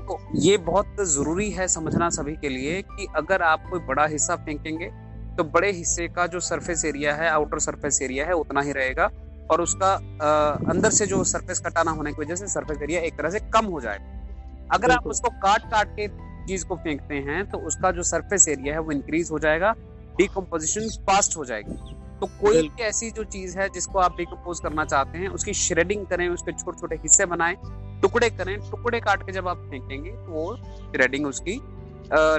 तो 0.00 0.18
ये 0.36 0.56
बहुत 0.56 0.96
ज़रूरी 1.00 1.50
है 1.50 1.68
समझना 1.68 2.08
सभी 2.10 2.36
के 2.36 2.48
लिए 2.48 2.82
कि 2.82 3.06
अगर 3.16 3.42
आप 3.42 3.70
कोई 3.70 3.80
बड़ा 3.80 4.06
हिस्सा 4.06 4.36
फेंकेंगे 4.36 4.90
तो 5.36 5.44
बड़े 5.44 5.70
हिस्से 5.72 6.08
का 6.08 6.26
जो 6.26 6.40
सरफेस 6.40 6.84
एरिया 6.84 7.14
है 7.14 7.30
आउटर 7.30 7.58
सरफेस 7.58 8.02
एरिया 8.02 8.26
है 8.26 8.32
उतना 8.32 8.60
ही 8.60 8.72
रहेगा। 8.72 9.10
और 9.50 9.60
उसका 9.60 9.92
आ, 10.22 10.50
अंदर 10.70 10.90
से 10.90 11.06
जो 11.06 11.24
सरफेस 11.24 11.60
कटाना 11.60 11.90
होने 11.90 12.12
की 12.12 12.22
वजह 12.22 12.34
से 12.34 12.46
सरफेस 12.46 12.82
एरिया 12.82 13.00
एक 13.00 13.18
तरह 13.18 13.30
से 13.30 13.40
कम 13.40 13.64
हो 13.64 13.80
जाएगा। 13.80 14.23
अगर 14.72 14.90
आप 14.90 15.06
उसको 15.06 15.30
काट 15.40 15.70
काट 15.70 15.96
के 15.96 16.08
चीज़ 16.46 16.64
को 16.66 16.76
फेंकते 16.76 17.14
हैं 17.26 17.44
तो 17.50 17.58
उसका 17.66 17.90
जो 17.90 18.02
सरफेस 18.04 18.48
एरिया 18.48 18.74
है 18.74 18.80
वो 18.80 18.92
इंक्रीज 18.92 19.30
हो 19.32 19.38
जाएगा 19.38 19.74
डिकम्पोजिशन 20.18 20.88
फास्ट 21.06 21.36
हो 21.36 21.44
जाएगी। 21.44 21.76
तो 22.20 22.26
कोई 22.40 22.68
भी 22.68 22.82
ऐसी 22.84 23.10
जो 23.10 23.24
चीज़ 23.26 23.58
है 23.58 23.68
जिसको 23.68 23.98
आप 23.98 24.16
डिकम्पोज 24.16 24.60
करना 24.60 24.84
चाहते 24.84 25.18
हैं 25.18 25.28
उसकी 25.30 25.54
श्रेडिंग 25.54 26.06
करें 26.06 26.28
उसके 26.28 26.52
छोटे 26.52 26.80
छोटे 26.80 26.96
हिस्से 27.02 27.26
बनाएँ 27.26 27.56
टुकड़े 28.02 28.30
करें 28.30 28.58
टुकड़े 28.70 29.00
काट 29.00 29.26
के 29.26 29.32
जब 29.32 29.48
आप 29.48 29.66
फेंकेंगे 29.70 30.10
तो 30.10 30.32
वो 30.32 30.56
श्रेडिंग 30.56 31.26
उसकी 31.26 31.60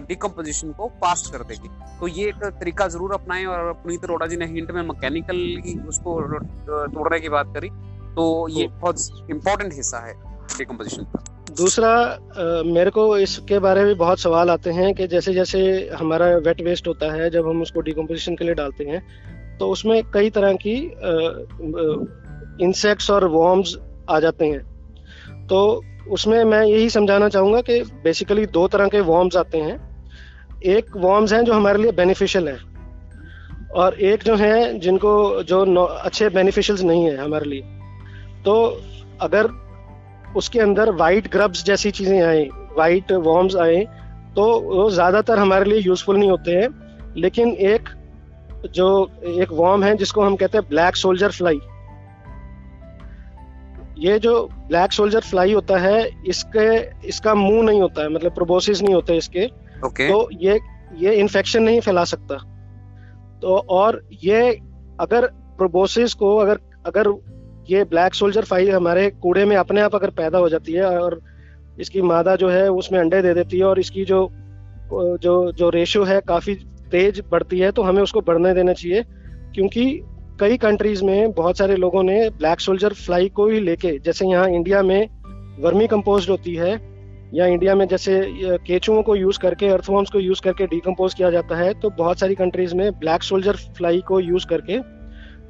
डिकम्पोजिशन 0.08 0.72
को 0.72 0.88
फास्ट 1.02 1.32
कर 1.34 1.44
देगी। 1.44 1.70
तो 2.00 2.08
ये 2.08 2.28
एक 2.30 2.44
तरीका 2.60 2.88
ज़रूर 2.88 3.14
अपनाएँ 3.14 3.46
और 3.46 3.72
पुनीत 3.84 4.04
अरोड़ा 4.04 4.28
जी 4.28 4.38
ने 4.38 4.46
हिंट 4.48 4.72
में 4.72 4.82
मैकेनिकल 4.84 5.88
उसको 5.88 6.20
तोड़ने 6.90 7.20
की 7.20 7.30
बात 7.30 7.54
करी 7.56 7.70
तो 8.16 8.48
ये 8.50 8.68
बहुत 8.70 9.30
इंपॉर्टेंट 9.32 9.74
हिस्सा 9.74 10.00
है 10.08 10.14
डिकम्पोजिशन 10.58 11.04
का। 11.06 11.24
दूसरा 11.58 11.90
आ, 11.90 12.64
मेरे 12.66 12.92
को 12.92 13.18
इसके 13.18 13.60
बारे 13.60 13.84
में 13.84 13.98
बहुत 13.98 14.20
सवाल 14.20 14.50
आते 14.50 14.70
हैं 14.72 14.94
कि 14.94 15.08
जैसे 15.08 15.34
जैसे 15.34 15.60
हमारा 15.96 16.26
वेट 16.38 16.62
वेस्ट 16.62 16.88
होता 16.88 17.12
है 17.14 17.30
जब 17.30 17.48
हम 17.48 17.62
उसको 17.62 17.82
डिकम्पोजिशन 17.82 18.36
के 18.36 18.46
लिए 18.46 18.54
डालते 18.54 18.84
हैं 18.84 19.02
तो 19.58 19.70
उसमें 19.70 20.02
कई 20.14 20.30
तरह 20.30 20.54
की 20.66 20.76
इंसेक्ट्स 22.66 23.10
और 23.12 23.28
वॉर्म्स 23.28 23.76
आ 24.10 24.20
जाते 24.20 24.46
हैं। 24.46 25.48
तो 25.48 25.82
उसमें 26.12 26.44
मैं 26.44 26.64
यही 26.64 26.90
समझाना 26.90 27.30
चाहूँगा 27.30 27.62
कि 27.62 27.82
बेसिकली 28.04 28.46
दो 28.48 28.68
तरह 28.68 28.88
के 28.88 29.00
वॉर्म्स 29.02 29.36
आते 29.38 29.58
हैं। 29.58 29.78
एक 30.68 30.96
वॉर्म्स 30.98 31.34
हैं 31.34 31.44
जो 31.46 31.54
हमारे 31.54 31.82
लिए 31.82 31.92
बेनिफिशियल 31.94 32.48
हैं 32.48 33.70
और 33.76 34.00
एक 34.04 34.24
जो 34.24 34.36
है 34.36 34.80
जिनको 34.80 35.44
जो 35.44 35.84
अच्छे 35.84 36.30
बेनिफिशियल्स 36.30 36.84
नहीं 36.84 37.06
है 37.06 37.18
हमारे 37.18 37.50
लिए। 37.50 37.62
तो 38.46 38.82
अगर 39.22 39.48
उसके 40.36 40.60
अंदर 40.60 40.92
वाइट 40.96 41.32
ग्रब्स 41.32 41.64
जैसी 41.66 41.92
चीज़ें 41.92 42.22
आए 42.22 42.48
वाइट 42.78 43.12
वॉर्म्स 43.28 43.56
आए 43.58 43.84
तो 44.36 44.46
वो 44.62 44.90
ज़्यादातर 44.92 45.40
हमारे 45.40 45.70
लिए 45.70 45.80
यूजफुल 45.82 46.18
नहीं 46.18 46.30
होते 46.30 46.52
हैं। 46.52 46.68
लेकिन 47.18 47.50
एक 47.68 47.90
जो 48.74 48.88
एक 49.40 49.52
वॉर्म 49.54 49.84
है 49.84 49.96
जिसको 49.98 50.22
हम 50.22 50.36
कहते 50.36 50.58
हैं 50.58 50.68
ब्लैक 50.70 50.96
सोल्जर 50.96 51.32
फ्लाई 51.32 51.60
ये 54.00 54.18
जो 54.20 54.34
ब्लैक 54.68 54.92
सोल्जर 54.92 55.22
फ्लाई 55.22 55.54
होता 55.54 55.78
है 55.80 56.10
इसके 56.28 56.68
इसका 57.08 57.34
मुँह 57.36 57.62
नहीं 57.64 57.82
होता 57.82 58.02
है 58.02 58.10
मतलब 58.10 58.34
प्रोबोसिस 58.36 58.82
नहीं 58.82 58.96
होते 58.96 59.18
इसके। 59.18 59.48
Okay. 59.88 60.08
तो 60.10 60.30
ये 60.42 60.60
ये 60.98 61.14
इन्फेक्शन 61.16 61.64
नहीं 61.64 61.80
फैला 61.82 62.04
सकता। 62.06 62.36
तो 63.42 63.56
और 63.70 64.02
ये 64.24 64.42
अगर 65.00 65.26
प्रोबोसिस 65.58 66.14
को 66.14 66.36
अगर 66.38 66.60
अगर 66.86 67.08
ये 67.70 67.84
ब्लैक 67.84 68.14
सोल्जर 68.14 68.46
फ्लाई 68.46 68.70
हमारे 68.70 69.10
कूड़े 69.22 69.46
में 69.46 69.56
अपने 69.56 69.82
आप 69.82 69.96
अगर 69.96 70.10
पैदा 70.10 70.38
हो 70.38 70.50
जाती 70.50 70.74
है 70.74 70.86
और 71.00 71.20
इसकी 71.80 72.02
मादा 72.02 72.36
जो 72.36 72.50
है 72.50 72.68
उसमें 72.72 73.00
अंडे 73.00 73.22
दे 73.22 73.34
देती 73.34 73.58
है 73.58 73.66
और 73.66 73.80
इसकी 73.80 74.06
जो 74.06 74.28
जो 74.92 75.52
जो 75.52 75.70
रेशियो 75.70 76.04
है 76.04 76.20
काफ़ी 76.28 76.56
तेज 76.92 77.22
बढ़ती 77.32 77.60
है 77.60 77.72
तो 77.72 77.82
हमें 77.82 78.02
उसको 78.04 78.22
बढ़ने 78.22 78.54
देना 78.54 78.74
चाहिए। 78.74 79.04
क्योंकि 79.56 79.86
कई 80.40 80.58
कंट्रीज़ 80.58 81.04
में 81.04 81.32
बहुत 81.32 81.58
सारे 81.58 81.76
लोगों 81.76 82.04
ने 82.04 82.30
ब्लैक 82.30 82.60
सोल्जर 82.60 82.94
फ्लाई 82.96 83.30
को 83.30 83.48
ही 83.48 83.60
लेके, 83.60 83.98
जैसे 84.00 84.26
यहाँ 84.26 84.50
इंडिया 84.50 84.82
में 84.84 85.08
वर्मी 85.60 85.88
कंपोज 85.88 86.30
होती 86.30 86.56
है, 86.56 86.74
या 87.34 87.46
इंडिया 87.46 87.76
में 87.76 87.88
जैसे 87.88 88.22
केचुओं 88.68 89.02
को 89.04 89.16
यूज़ 89.16 89.40
करके 89.40 89.68
अर्थवॉर्म्स 89.68 90.10
को 90.10 90.20
यूज़ 90.20 90.42
करके 90.42 90.66
डिकम्पोज 90.68 91.14
किया 91.14 91.30
जाता 91.32 91.56
है 91.56 91.74
तो 91.74 91.90
बहुत 91.98 92.20
सारी 92.20 92.36
कंट्रीज़ 92.36 92.76
में 92.76 92.92
ब्लैक 93.00 93.24
सोल्जर 93.24 93.56
फ्लाई 93.78 94.02
को 94.08 94.20
यूज़ 94.20 94.46
करके 94.48 94.78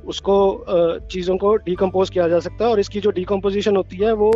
उसको 0.06 0.38
चीज़ों 1.12 1.38
को 1.38 1.56
डिकम्पोज 1.66 2.10
किया 2.10 2.28
जा 2.28 2.40
सकता 2.40 2.66
है 2.66 2.72
और 2.72 2.80
इसकी 2.80 3.00
जो 3.00 3.12
डिकम्पोजिशन 3.12 3.76
होती 3.76 3.98
है 3.98 4.12
वो 4.14 4.32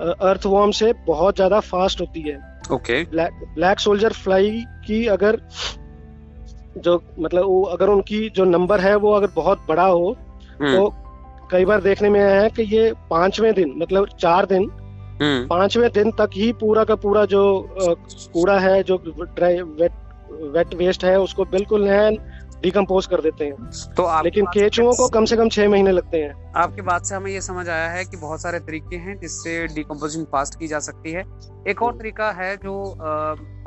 अर्थवॉर्म 0.00 0.70
से 0.72 0.92
बहुत 1.06 1.36
ज़्यादा 1.36 1.60
फास्ट 1.62 2.00
होती 2.00 2.20
है 2.20 2.40
ओके 2.72 3.02
ब्लैक 3.06 3.80
सोल्जर 3.80 4.12
फ्लाई 4.14 4.50
की 4.86 5.04
अगर 5.08 5.40
जो 6.78 7.02
मतलब 7.18 7.44
वो 7.44 7.62
अगर 7.68 7.88
उनकी 7.88 8.28
जो 8.30 8.44
नंबर 8.46 8.80
है 8.80 8.94
वो 8.96 9.12
अगर 9.12 9.30
बहुत 9.34 9.64
बड़ा 9.68 9.86
हो 9.86 10.16
हम्म। 10.60 10.76
तो 10.76 10.94
कई 11.50 11.64
बार 11.64 11.80
देखने 11.80 12.10
में 12.10 12.20
आया 12.20 12.40
है 12.40 12.50
कि 12.50 12.62
ये 12.66 12.92
पाँचवें 13.10 13.52
दिन 13.54 13.74
मतलब 13.76 14.08
चार 14.20 14.46
दिन 14.46 14.70
हम्म। 15.22 15.46
पाँचवें 15.46 15.90
दिन 15.92 16.10
तक 16.10 16.30
ही 16.34 16.52
पूरा 16.60 16.84
का 16.84 16.94
पूरा 16.96 17.24
जो 17.24 17.42
कूड़ा 18.32 18.58
है 18.58 18.82
जो 18.82 18.96
ड्राई 19.18 19.60
वेट 19.60 19.92
वेट 20.52 20.74
वेस्ट 20.74 21.04
है 21.04 21.18
उसको 21.20 21.44
बिल्कुल 21.46 21.88
डिकम्पोज 22.62 23.06
कर 23.06 23.20
देते 23.20 23.44
हैं। 23.44 23.70
तो 23.96 24.02
आप 24.04 24.24
लेकिन 24.24 24.46
केचुओं 24.48 24.92
को 24.92 25.08
कम 25.10 25.24
से 25.24 25.36
कम 25.36 25.48
छह 25.48 25.68
महीने 25.68 25.92
लगते 25.92 26.18
हैं। 26.18 26.52
आपकी 26.56 26.82
बात 26.82 27.04
से 27.04 27.14
हमें 27.14 27.30
ये 27.30 27.40
समझ 27.42 27.68
आया 27.68 27.88
है 27.90 28.04
कि 28.04 28.16
बहुत 28.16 28.42
सारे 28.42 28.58
तरीके 28.60 28.96
हैं 28.98 29.18
जिससे 29.20 29.66
डिकम्पोजिशन 29.74 30.24
फास्ट 30.32 30.58
की 30.58 30.66
जा 30.66 30.78
सकती 30.80 31.12
है। 31.12 31.24
एक 31.68 31.82
और 31.82 31.96
तरीका 31.98 32.30
है 32.32 32.56
जो 32.56 32.74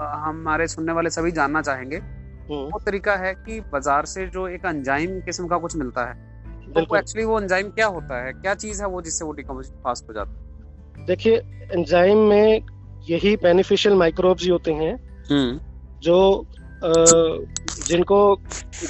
हमारे 0.01 0.67
सुनने 0.67 0.93
वाले 0.93 1.09
सभी 1.11 1.31
जानना 1.33 1.61
चाहेंगे। 1.61 1.97
हम्म। 1.97 2.63
वो 2.63 2.79
तरीका 2.85 3.15
है 3.17 3.33
कि 3.35 3.59
बाज़ार 3.71 4.05
से 4.05 4.25
जो 4.27 4.47
एक 4.49 4.65
अंजाइम 4.65 5.19
किस्म 5.21 5.47
का 5.47 5.57
कुछ 5.57 5.75
मिलता 5.75 6.05
है 6.05 6.33
तो 6.65 6.95
एक्चुअली 6.97 7.25
वो 7.25 7.39
एंजाइम 7.41 7.69
क्या 7.71 7.87
होता 7.87 8.23
है? 8.23 8.31
क्या 8.33 8.53
चीज़ 8.55 8.81
है 8.81 8.87
वो 8.87 9.01
जिससे 9.01 9.25
वो 9.25 9.31
डिकम्पोजिशन 9.33 9.81
फास्ट 9.83 10.09
हो 10.09 10.13
जाता 10.13 10.31
है? 10.31 11.05
देखिए 11.05 11.35
एंजाइम 11.71 12.17
में 12.29 12.61
यही 13.09 13.35
बेनिफिशियल 13.37 13.95
माइक्रोब्स 13.95 14.43
ही 14.43 14.49
होते 14.49 14.73
हैं 14.73 14.93
हम्म। 15.29 15.59
जो 15.99 16.17
जिनको 16.85 18.19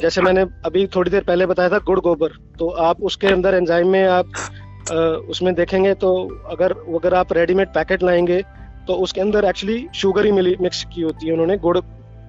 जैसे 0.02 0.22
मैंने 0.22 0.46
अभी 0.66 0.86
थोड़ी 0.88 1.12
देर 1.12 1.24
पहले 1.24 1.46
बताया 1.46 1.70
था 1.70 1.78
गुड़ 1.86 2.00
गोबर 2.00 2.38
तो 2.60 2.70
आप 2.84 3.02
उसके 3.02 3.28
अंदर 3.28 3.56
एंजाइम 3.56 3.88
में 3.88 4.04
आप 4.06 4.32
उसमें 5.30 5.54
देखेंगे 5.56 5.94
तो 5.96 6.14
अगर 6.48 6.72
अगर 6.96 7.14
आप 7.14 7.34
रेडीमेड 7.34 7.70
पैकेट 7.74 8.04
लाएँगे 8.04 8.42
तो 8.88 8.94
उसके 8.96 9.22
अंदर 9.22 9.46
एक्चुअली 9.46 9.86
शुगर 9.96 10.26
ही 10.26 10.32
मिली 10.32 10.56
मिक्स 10.62 10.84
की 10.86 11.02
होती 11.02 11.28
है 11.28 11.34
उन्होंने 11.34 11.58
गुड़ 11.58 11.78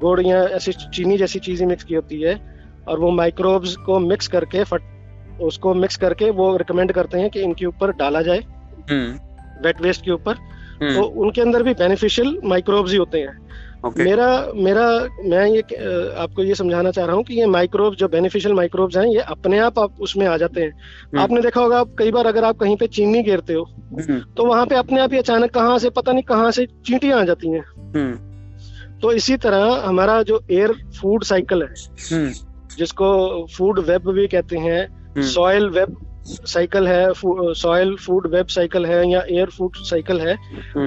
गुड़ 0.01 0.21
या 0.21 0.43
ऐसी 0.57 0.73
चीनी 0.73 1.17
जैसी 1.19 1.39
चीज़ें 1.39 1.67
मिक्स 1.67 1.85
की 1.85 1.95
होती 1.95 2.21
है 2.21 2.41
और 2.89 2.99
वो 2.99 3.11
माइक्रोब्स 3.11 3.77
को 3.77 3.99
मिक्स 3.99 4.29
करके 4.29 4.65
फट 4.65 5.41
उसको 5.41 5.75
मिक्स 5.75 5.97
करके 5.97 6.31
वो 6.33 6.57
रिकमेंड 6.57 6.93
करते 6.93 7.19
हैं 7.19 7.31
कि 7.31 7.41
इनके 7.41 7.67
ऊपर 7.67 7.93
डाला 7.93 8.23
जाए 8.23 8.39
वेट 8.39 8.91
हम्म। 8.91 9.85
वेस्ट 9.85 10.05
के 10.05 10.11
ऊपर 10.11 10.35
हम्म। 10.83 10.95
तो 10.95 11.03
उनके 11.03 11.41
अंदर 11.41 11.63
भी 11.63 11.75
बेनिफिशियल 11.75 12.39
माइक्रोब्स 12.45 12.91
ही 12.91 12.97
होते 12.97 13.21
हैं 13.21 13.46
okay. 13.83 14.05
मेरा 14.05 14.29
मेरा 14.57 14.87
मैं 15.25 15.47
ये 15.47 15.61
आपको 16.17 16.43
ये 16.43 16.55
समझाना 16.55 16.91
चाह 16.91 17.05
रहा 17.05 17.17
हूँ 17.17 17.25
कि 17.25 17.35
ये 17.35 17.47
माइक्रोब्स 17.49 17.99
जो 17.99 18.09
बेनिफिशियल 18.09 18.55
माइक्रोब्स 18.55 18.97
हैं 18.97 19.07
ये 19.07 19.21
अपने 19.29 19.59
आप 19.61 19.79
आप 19.79 20.01
उसमें 20.01 20.27
आ 20.27 20.37
जाते 20.37 20.61
हैं 20.61 20.71
हम्म। 20.71 21.21
आपने 21.21 21.41
देखा 21.43 21.61
होगा 21.61 21.81
आप 21.81 21.95
कई 21.99 22.11
बार 22.11 22.27
अगर 22.27 22.45
आप 22.45 22.59
कहीं 22.59 22.77
पे 22.77 22.87
चीनी 22.89 23.23
गिरते 23.23 23.53
हो 23.53 23.65
हम्म। 23.65 24.19
तो 24.37 24.47
वहाँ 24.47 24.67
पे 24.67 24.77
अपने 24.77 25.01
आप 25.01 25.13
ही 25.13 25.19
अचानक 25.19 25.51
कहाँ 25.51 25.79
से 25.79 25.91
पता 25.93 26.13
नहीं 26.13 26.23
कहाँ 26.25 26.51
से 26.51 26.67
चींटियाँ 26.67 27.21
आ 27.21 27.25
जाती 27.25 27.51
हैं 27.51 27.65
हम्म। 27.97 28.99
तो 29.01 29.13
इसी 29.13 29.37
तरह 29.39 29.83
हमारा 29.85 30.23
जो 30.23 30.43
एयर 30.51 30.73
फ़ूड 31.01 31.25
साइकिल 31.25 31.63
है 31.63 32.33
जिसको 32.77 33.07
फ़ूड 33.49 33.79
वेब 33.85 34.11
भी 34.11 34.27
कहते 34.29 34.59
हैं 34.59 35.23
सॉइल 35.25 35.69
वेब 35.71 35.97
साइकिल 36.27 36.89
है 36.89 37.13
सॉइल 37.15 37.95
फ़ूड 37.97 38.27
वेब 38.27 38.47
साइकिल 38.47 38.87
है 38.87 39.09
या 39.11 39.23
एयर 39.31 39.51
फ़ूड 39.51 39.77
साइकिल 39.85 40.21
है 40.21 40.37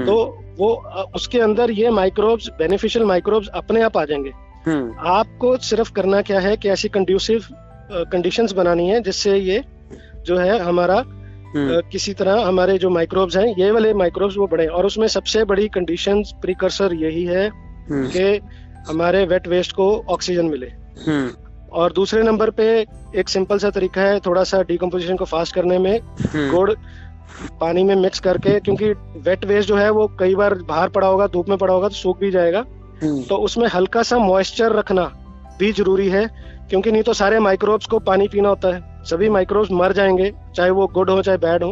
तो 0.06 0.16
वो 0.58 0.74
उसके 1.16 1.40
अंदर 1.40 1.72
ये 1.72 1.90
माइक्रोब्स 1.92 2.50
बेनिफिशियल 2.58 3.06
माइक्रोब्स 3.06 3.48
अपने 3.56 3.82
आप 3.82 3.98
आ 3.98 4.06
जाएँगे 4.06 4.32
हम्म। 4.66 5.08
आपको 5.10 5.56
सिर्फ़ 5.58 5.92
करना 5.94 6.22
क्या 6.22 6.40
है 6.40 6.56
कि 6.58 6.70
ऐसी 6.70 6.90
कंड्यूसिव 6.90 7.46
कंडीशंस 8.12 8.52
बनानी 8.52 8.88
है 8.90 9.02
जिससे 9.02 9.38
ये 9.38 9.64
जो 10.26 10.38
है 10.38 10.60
हमारा 10.60 10.98
हम्म। 11.56 11.80
किसी 11.92 12.14
तरह 12.14 12.42
हमारे 12.46 12.78
जो 12.78 12.90
माइक्रोब्स 12.90 13.38
हैं 13.38 13.54
ये 13.58 13.70
वाले 13.72 13.94
माइक्रोब्स 13.94 14.38
वो 14.38 14.48
बढ़े 14.48 14.66
और 14.68 14.86
उसमें 14.86 15.08
सबसे 15.08 15.44
बड़ी 15.44 15.68
कंडीशन 15.68 16.24
प्रिकर्सर 16.42 16.94
यही 16.96 17.24
है 17.26 17.48
हम्म। 17.48 18.08
कि 18.08 18.42
हमारे 18.90 19.26
वेट 19.26 19.48
वेस्ट 19.48 19.72
को 19.72 19.88
ऑक्सीजन 20.10 20.46
मिले 20.46 20.68
और 21.74 21.94
दूसरे 21.94 22.24
नंबर 22.24 22.50
पे 22.50 22.66
एक 23.16 23.30
सिंपल 23.30 23.58
सा 23.58 23.70
तरीका 23.70 24.02
है 24.02 24.20
थोड़ा 24.20 24.44
सा 24.44 24.62
डिकम्पोजिशन 24.62 25.16
को 25.16 25.26
फास्ट 25.26 25.56
करने 25.56 25.78
में 25.78 26.00
गुड़ 26.36 26.72
पानी 27.60 27.84
में 27.84 27.96
मिक्स 27.96 28.20
करके 28.20 28.60
क्योंकि 28.60 28.92
वेट 29.20 29.46
वेस्ट 29.46 29.70
जो 29.70 29.76
है 29.76 29.90
वो 29.90 30.08
कई 30.20 30.36
बार 30.36 30.54
बाहर 30.64 30.90
पड़ा 30.90 31.08
होगा 31.08 31.28
धूप 31.28 31.50
में 31.50 31.58
पड़ा 31.58 31.74
होगा 31.74 31.88
तो 31.88 31.96
सूख 31.96 32.20
भी 32.20 32.32
जाएगा 32.32 32.66
हम्म। 33.04 33.22
तो 33.24 33.36
उसमें 33.38 33.68
हल्का 33.68 34.04
सा 34.04 34.18
मॉइस्चर 34.18 34.72
रखना 34.72 35.04
भी 35.60 35.72
ज़रूरी 35.72 36.10
है 36.10 36.26
क्योंकि 36.70 36.92
नहीं 36.92 37.04
तो 37.04 37.14
सारे 37.14 37.40
माइक्रोब्स 37.40 37.86
को 37.86 38.00
पानी 38.00 38.28
पीना 38.28 38.50
होता 38.50 38.74
है 38.76 39.04
सभी 39.06 39.30
माइक्रोब्स 39.30 39.72
मर 39.72 39.94
जाएँगे 39.94 40.34
चाहे 40.56 40.70
वो 40.70 40.88
गुड 40.88 41.10
हो 41.10 41.22
चाहे 41.22 41.38
बैड 41.38 41.64
हो 41.64 41.72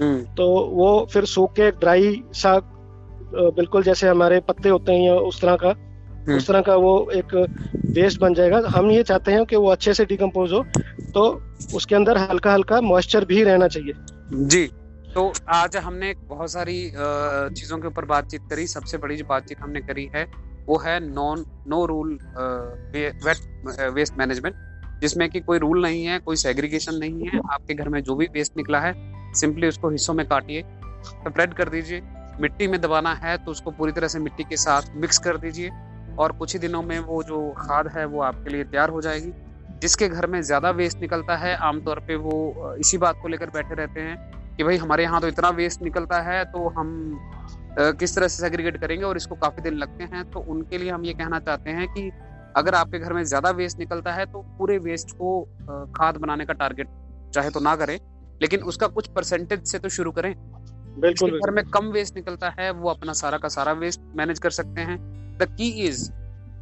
हम्म। 0.00 0.22
तो 0.34 0.48
वो 0.72 1.06
फिर 1.12 1.24
सूख 1.24 1.52
के 1.52 1.70
ड्राई 1.70 2.22
सा 2.34 2.58
बिल्कुल 3.34 3.82
जैसे 3.82 4.08
हमारे 4.08 4.40
पत्ते 4.40 4.68
होते 4.68 4.92
हैं 4.92 5.06
या 5.06 5.14
उस 5.14 5.40
तरह 5.40 5.56
का 5.56 5.68
हम्म। 5.68 5.87
उस 6.28 6.46
तरह 6.48 6.60
का 6.62 6.74
वो 6.76 7.10
एक 7.12 7.34
वेस्ट 7.92 8.20
बन 8.20 8.34
जाएगा। 8.34 8.62
हम 8.68 8.90
ये 8.90 9.02
चाहते 9.04 9.32
हैं 9.32 9.44
कि 9.46 9.56
वो 9.56 9.70
अच्छे 9.70 9.94
से 9.94 10.04
डिकम्पोज 10.06 10.52
हो 10.52 10.64
तो 11.14 11.22
उसके 11.74 11.94
अंदर 11.94 12.18
हल्का 12.20 12.52
हल्का 12.52 12.80
मॉइस्चर 12.82 13.24
भी 13.24 13.42
रहना 13.44 13.68
चाहिए। 13.68 13.94
जी 14.46 14.66
तो 15.14 15.32
आज 15.50 15.76
हमने 15.78 16.12
बहुत 16.28 16.50
सारी 16.50 16.80
चीज़ों 16.90 17.78
के 17.78 17.86
ऊपर 17.88 18.04
बातचीत 18.06 18.40
करी। 18.50 18.66
सबसे 18.68 18.98
बड़ी 18.98 19.16
जो 19.16 19.24
बातचीत 19.26 19.60
हमने 19.60 19.80
करी 19.82 20.08
है, 20.14 20.24
वो 20.66 20.78
है 20.78 20.98
non 21.04 21.44
no 21.68 21.84
rule 21.86 22.18
wet 22.94 23.24
waste 23.94 24.18
management 24.18 24.54
जिसमें 25.02 25.28
कि 25.30 25.40
कोई 25.40 25.58
रूल 25.58 25.82
नहीं 25.82 26.04
है, 26.04 26.18
कोई 26.18 26.36
सेग्रीगेशन 26.36 26.94
नहीं 26.96 27.26
है। 27.26 27.40
आपके 27.52 27.74
घर 27.74 27.88
में 27.88 28.02
जो 28.02 28.14
भी 28.14 28.26
वेस्ट 28.34 28.56
निकला 28.56 28.80
है 28.80 28.92
सिंपली 29.34 29.68
उसको 29.68 29.90
हिस्सों 29.90 30.14
में 30.14 30.26
काटिए 30.28 30.62
स्प्रेड 31.04 31.54
कर 31.54 31.68
दीजिए। 31.68 32.00
मिट्टी 32.40 32.66
में 32.68 32.80
दबाना 32.80 33.12
है 33.16 33.36
तो 33.38 33.50
उसको 33.50 33.70
पूरी 33.72 33.92
तरह 33.92 34.08
से 34.08 34.18
मिट्टी 34.20 34.44
के 34.44 34.56
साथ 34.58 34.82
मिक्स 34.96 35.18
कर 35.18 35.36
दीजिए। 35.38 35.70
और 36.18 36.32
कुछ 36.32 36.52
ही 36.52 36.58
दिनों 36.58 36.82
में 36.82 36.98
वो 37.00 37.22
जो 37.22 37.40
खाद 37.58 37.88
है 37.88 38.04
वो 38.06 38.20
आपके 38.22 38.50
लिए 38.50 38.64
तैयार 38.64 38.90
हो 38.90 39.00
जाएगी 39.00 39.32
जिसके 39.80 40.08
घर 40.08 40.26
में 40.26 40.40
ज़्यादा 40.42 40.70
वेस्ट 40.72 41.00
निकलता 41.00 41.36
है 41.36 41.54
आमतौर 41.64 41.98
पे 42.00 42.16
वो 42.18 42.74
इसी 42.80 42.98
बात 42.98 43.18
को 43.22 43.28
लेकर 43.28 43.50
बैठे 43.50 43.74
रहते 43.74 44.00
हैं 44.00 44.16
कि 44.56 44.64
भाई 44.64 44.76
हमारे 44.76 45.02
यहाँ 45.02 45.20
तो 45.20 45.28
इतना 45.28 45.48
वेस्ट 45.56 45.82
निकलता 45.82 46.20
है 46.22 46.44
तो 46.46 46.68
हम 46.68 46.88
किस 47.78 48.14
तरह 48.14 48.28
से 48.28 48.42
सेग्रीगेट 48.42 48.76
करेंगे 48.76 49.04
और 49.04 49.16
इसको 49.16 49.34
काफ़ी 49.36 49.62
दिन 49.62 49.74
लगते 49.74 50.04
हैं। 50.04 50.24
तो 50.30 50.40
उनके 50.48 50.78
लिए 50.78 50.90
हम 50.90 51.04
ये 51.04 51.12
कहना 51.14 51.38
चाहते 51.40 51.70
हैं 51.70 51.86
कि 51.88 52.10
अगर 52.56 52.74
आपके 52.74 52.98
घर 52.98 53.12
में 53.12 53.22
ज़्यादा 53.24 53.50
वेस्ट 53.52 53.78
निकलता 53.78 54.12
है 54.12 54.24
तो 54.26 54.40
पूरे 54.58 54.78
वेस्ट 54.80 55.10
को 55.12 55.40
खाद 55.96 56.16
बनाने 56.16 56.44
का 56.44 56.52
टारगेट 56.54 56.88
चाहे 57.34 57.50
तो 57.50 57.60
ना 57.60 57.74
करें 57.76 57.98
लेकिन 58.42 58.60
उसका 58.62 58.86
कुछ 58.88 59.08
परसेंटेज 59.08 59.66
से 59.66 59.78
तो 59.78 59.88
शुरू 59.90 60.10
करें। 60.12 60.34
बिल्कुल 61.00 61.38
घर 61.38 61.50
में 61.50 61.64
कम 61.66 61.90
वेस्ट 61.92 62.16
निकलता 62.16 62.48
है 62.58 62.70
वो 62.72 62.90
अपना 62.90 63.12
सारा 63.14 63.38
का 63.38 63.48
सारा 63.50 63.72
वेस्ट 63.76 64.00
मैनेज 64.16 64.38
कर 64.38 64.50
सकते 64.52 64.80
हैं। 64.82 64.98
द 65.38 65.46
की 65.50 65.68
इज़ 65.86 66.10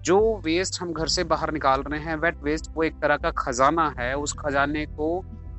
जो 0.02 0.18
वेस्ट 0.44 0.80
हम 0.80 0.92
घर 0.92 1.08
से 1.08 1.24
बाहर 1.24 1.52
निकाल 1.52 1.82
रहे 1.82 2.00
हैं 2.00 2.16
वेट 2.16 2.42
वेस्ट 2.42 2.70
वो 2.74 2.82
एक 2.82 3.00
तरह 3.02 3.16
का 3.16 3.30
खजाना 3.38 3.88
है। 3.98 4.12
उस 4.16 4.32
खजाने 4.38 4.84
को 4.88 5.08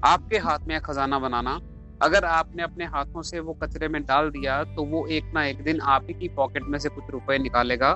आपके 0.06 0.38
हाथ 0.38 0.68
में 0.68 0.80
खजाना 0.82 1.20
बनाना, 1.20 1.60
अगर 2.02 2.26
आपने 2.26 2.64
अपने 2.64 2.86
हाथों 2.86 3.22
से 3.22 3.40
वो 3.40 3.54
कचरे 3.64 3.88
में 3.88 4.02
डाल 4.04 4.30
दिया 4.30 4.64
तो 4.66 4.84
वो 4.86 5.06
एक 5.08 5.32
ना 5.36 5.46
एक 5.46 5.64
दिन 5.64 5.82
आप 5.82 6.06
ही 6.08 6.14
की 6.14 6.28
पॉकेट 6.36 6.64
में 6.64 6.78
से 6.80 6.90
कुछ 6.90 7.10
रुपए 7.12 7.38
निकालेगा 7.38 7.92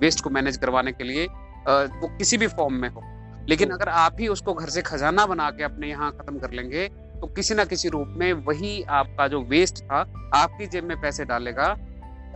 वेस्ट 0.00 0.20
को 0.20 0.30
मैनेज 0.30 0.56
करवाने 0.56 0.92
के 0.92 1.04
लिए। 1.04 1.26
वो 1.26 2.08
किसी 2.08 2.36
भी 2.38 2.46
फॉर्म 2.48 2.74
में 2.74 2.88
हो। 2.88 3.02
लेकिन 3.48 3.70
अगर 3.70 3.88
आप 3.88 4.16
ही 4.20 4.28
उसको 4.28 4.54
घर 4.54 4.68
से 4.68 4.82
खजाना 4.82 5.26
बना 5.26 5.50
के 5.50 5.62
अपने 5.64 5.88
यहाँ 5.88 6.10
खत्म 6.12 6.38
कर 6.38 6.50
लेंगे 6.50 6.86
तो 7.20 7.26
किसी 7.26 7.54
ना 7.54 7.64
किसी 7.64 7.88
रूप 7.88 8.14
में 8.18 8.32
वही 8.44 8.82
आपका 8.90 9.26
जो 9.28 9.40
वेस्ट 9.44 9.82
था, 9.82 10.00
आपकी 10.34 10.66
जेब 10.66 10.84
में 10.84 11.00
पैसे 11.00 11.24
डालेगा, 11.24 11.74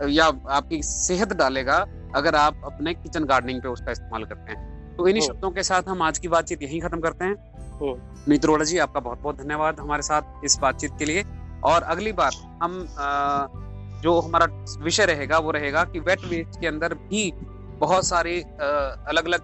या 0.09 0.25
आपकी 0.49 0.81
सेहत 0.83 1.33
डालेगा 1.33 1.77
अगर 2.15 2.35
आप 2.35 2.61
अपने 2.65 2.93
किचन 2.93 3.25
गार्डनिंग 3.25 3.61
पे 3.61 3.67
उसका 3.69 3.91
इस्तेमाल 3.91 4.23
करते 4.23 4.51
हैं 4.51 4.95
तो 4.97 5.07
इन्हीं 5.07 5.23
शब्दों 5.23 5.51
के 5.51 5.63
साथ 5.63 5.87
हम 5.87 6.01
आज 6.01 6.19
की 6.19 6.27
बातचीत 6.27 6.61
यही 6.63 6.79
खत्म 6.79 6.99
करते 6.99 7.25
हैं। 7.25 7.35
मीत 8.29 8.45
रोड़ा 8.45 8.65
जी 8.65 8.77
आपका 8.77 8.99
बहुत 8.99 9.21
बहुत 9.21 9.37
धन्यवाद 9.37 9.79
हमारे 9.79 10.01
साथ 10.03 10.45
इस 10.45 10.57
बातचीत 10.59 10.91
के 10.99 11.05
लिए। 11.05 11.23
और 11.63 11.83
अगली 11.85 12.11
बार 12.13 12.31
हम 12.63 12.85
जो 14.03 14.19
हमारा 14.19 14.45
विषय 14.83 15.05
रहेगा 15.05 15.37
वो 15.39 15.51
रहेगा 15.51 15.83
कि 15.83 15.99
वेट 16.01 16.25
वेस्ट 16.25 16.59
के 16.61 16.67
अंदर 16.67 16.93
भी 17.03 17.31
बहुत 17.79 18.05
सारे 18.05 18.39
अलग 18.41 19.25
अलग 19.25 19.41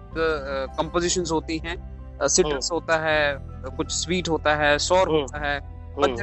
कंपोजिशन 0.76 1.24
होती 1.32 1.58
हैं। 1.58 1.76
सिट्रस 2.28 2.68
होता 2.72 2.98
है 2.98 3.36
कुछ 3.76 3.90
स्वीट 3.92 4.28
होता 4.28 4.54
है 4.56 4.76
सौर 4.80 5.08
होता 5.10 5.46
है 5.46 5.58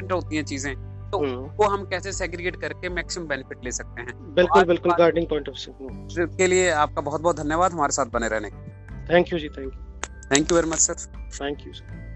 होती 0.08 0.36
हैं 0.36 0.44
चीज़ें। 0.46 0.74
तो 1.12 1.20
वो 1.60 1.68
हम 1.68 1.84
कैसे 1.90 2.12
सेग्रीगेट 2.14 2.56
करके 2.62 2.90
मैक्सिमम 2.90 3.28
बेनिफिट 3.28 3.64
ले 3.64 3.72
सकते 3.72 4.02
हैं? 4.02 4.14
बिल्कुल 4.36 4.62
तो 4.62 4.68
बिल्कुल 4.68 4.94
गार्डनिंग 4.98 5.28
पॉइंट 5.28 5.50
ऑफ़ 5.50 5.70
व्यू 6.16 6.28
के 6.38 6.48
लिए 6.48 6.70
आपका 6.84 7.02
बहुत 7.02 7.22
बहुत 7.22 7.38
धन्यवाद 7.38 7.72
हमारे 7.72 7.94
साथ 7.94 8.12
बने 8.14 8.28
रहने 8.28 8.50
thank 9.14 9.34
you 9.34 9.40
ji 9.40 9.50
thank 9.50 9.74
you 9.74 10.12
thank 10.32 10.52
you 10.52 10.56
very 10.58 10.70
much 10.70 10.80
sir 10.80 10.96
thank 11.42 11.68
you 11.68 11.74
sir 11.74 12.08